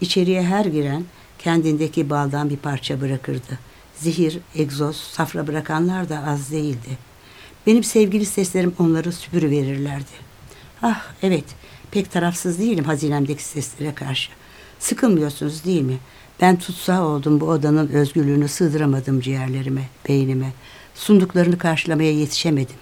İçeriye 0.00 0.42
her 0.42 0.64
giren 0.64 1.04
kendindeki 1.38 2.10
baldan 2.10 2.50
bir 2.50 2.56
parça 2.56 3.00
bırakırdı. 3.00 3.58
Zehir, 3.94 4.38
egzoz, 4.54 4.96
safra 4.96 5.46
bırakanlar 5.46 6.08
da 6.08 6.24
az 6.26 6.52
değildi. 6.52 6.98
Benim 7.66 7.84
sevgili 7.84 8.26
seslerim 8.26 8.74
onları 8.78 9.12
süpürüverirlerdi. 9.12 10.25
Ah 10.88 11.02
evet, 11.22 11.44
pek 11.90 12.12
tarafsız 12.12 12.58
değilim 12.58 12.84
hazinemdeki 12.84 13.44
seslere 13.44 13.94
karşı. 13.94 14.30
Sıkılmıyorsunuz 14.78 15.64
değil 15.64 15.82
mi? 15.82 15.98
Ben 16.40 16.58
tutsağı 16.58 17.04
oldum 17.06 17.40
bu 17.40 17.46
odanın 17.46 17.88
özgürlüğünü 17.88 18.48
sığdıramadım 18.48 19.20
ciğerlerime, 19.20 19.82
beynime. 20.08 20.52
Sunduklarını 20.94 21.58
karşılamaya 21.58 22.12
yetişemedim. 22.12 22.76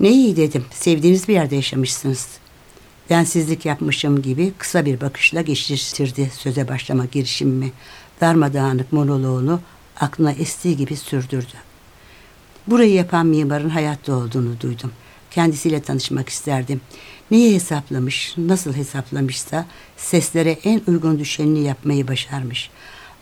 Ne 0.00 0.10
iyi 0.10 0.36
dedim, 0.36 0.64
sevdiğiniz 0.70 1.28
bir 1.28 1.34
yerde 1.34 1.56
yaşamışsınız. 1.56 2.28
Densizlik 3.08 3.66
yapmışım 3.66 4.22
gibi 4.22 4.52
kısa 4.58 4.84
bir 4.84 5.00
bakışla 5.00 5.40
geçiştirdi 5.40 6.30
söze 6.34 6.68
başlama 6.68 7.04
girişimimi. 7.04 7.72
Darmadağınık 8.20 8.92
monoloğunu 8.92 9.60
aklına 10.00 10.32
estiği 10.32 10.76
gibi 10.76 10.96
sürdürdü. 10.96 11.56
Burayı 12.66 12.92
yapan 12.92 13.26
mimarın 13.26 13.70
hayatta 13.70 14.14
olduğunu 14.14 14.60
duydum. 14.60 14.92
Kendisiyle 15.36 15.80
tanışmak 15.80 16.28
isterdim. 16.28 16.80
Neyi 17.30 17.54
hesaplamış, 17.54 18.34
nasıl 18.38 18.74
hesaplamışsa 18.74 19.66
seslere 19.96 20.50
en 20.50 20.80
uygun 20.86 21.18
düşenini 21.18 21.64
yapmayı 21.64 22.08
başarmış. 22.08 22.70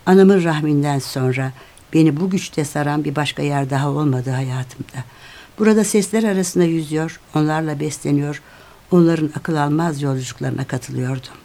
Anamın 0.05 0.43
rahminden 0.43 0.99
sonra 0.99 1.51
beni 1.93 2.19
bu 2.19 2.29
güçte 2.29 2.65
saran 2.65 3.03
bir 3.03 3.15
başka 3.15 3.43
yer 3.43 3.69
daha 3.69 3.89
olmadı 3.89 4.29
hayatımda. 4.29 5.03
Burada 5.59 5.83
sesler 5.83 6.23
arasında 6.23 6.63
yüzüyor, 6.63 7.19
onlarla 7.35 7.79
besleniyor, 7.79 8.41
onların 8.91 9.31
akıl 9.35 9.55
almaz 9.55 10.01
yolculuklarına 10.01 10.67
katılıyordum. 10.67 11.44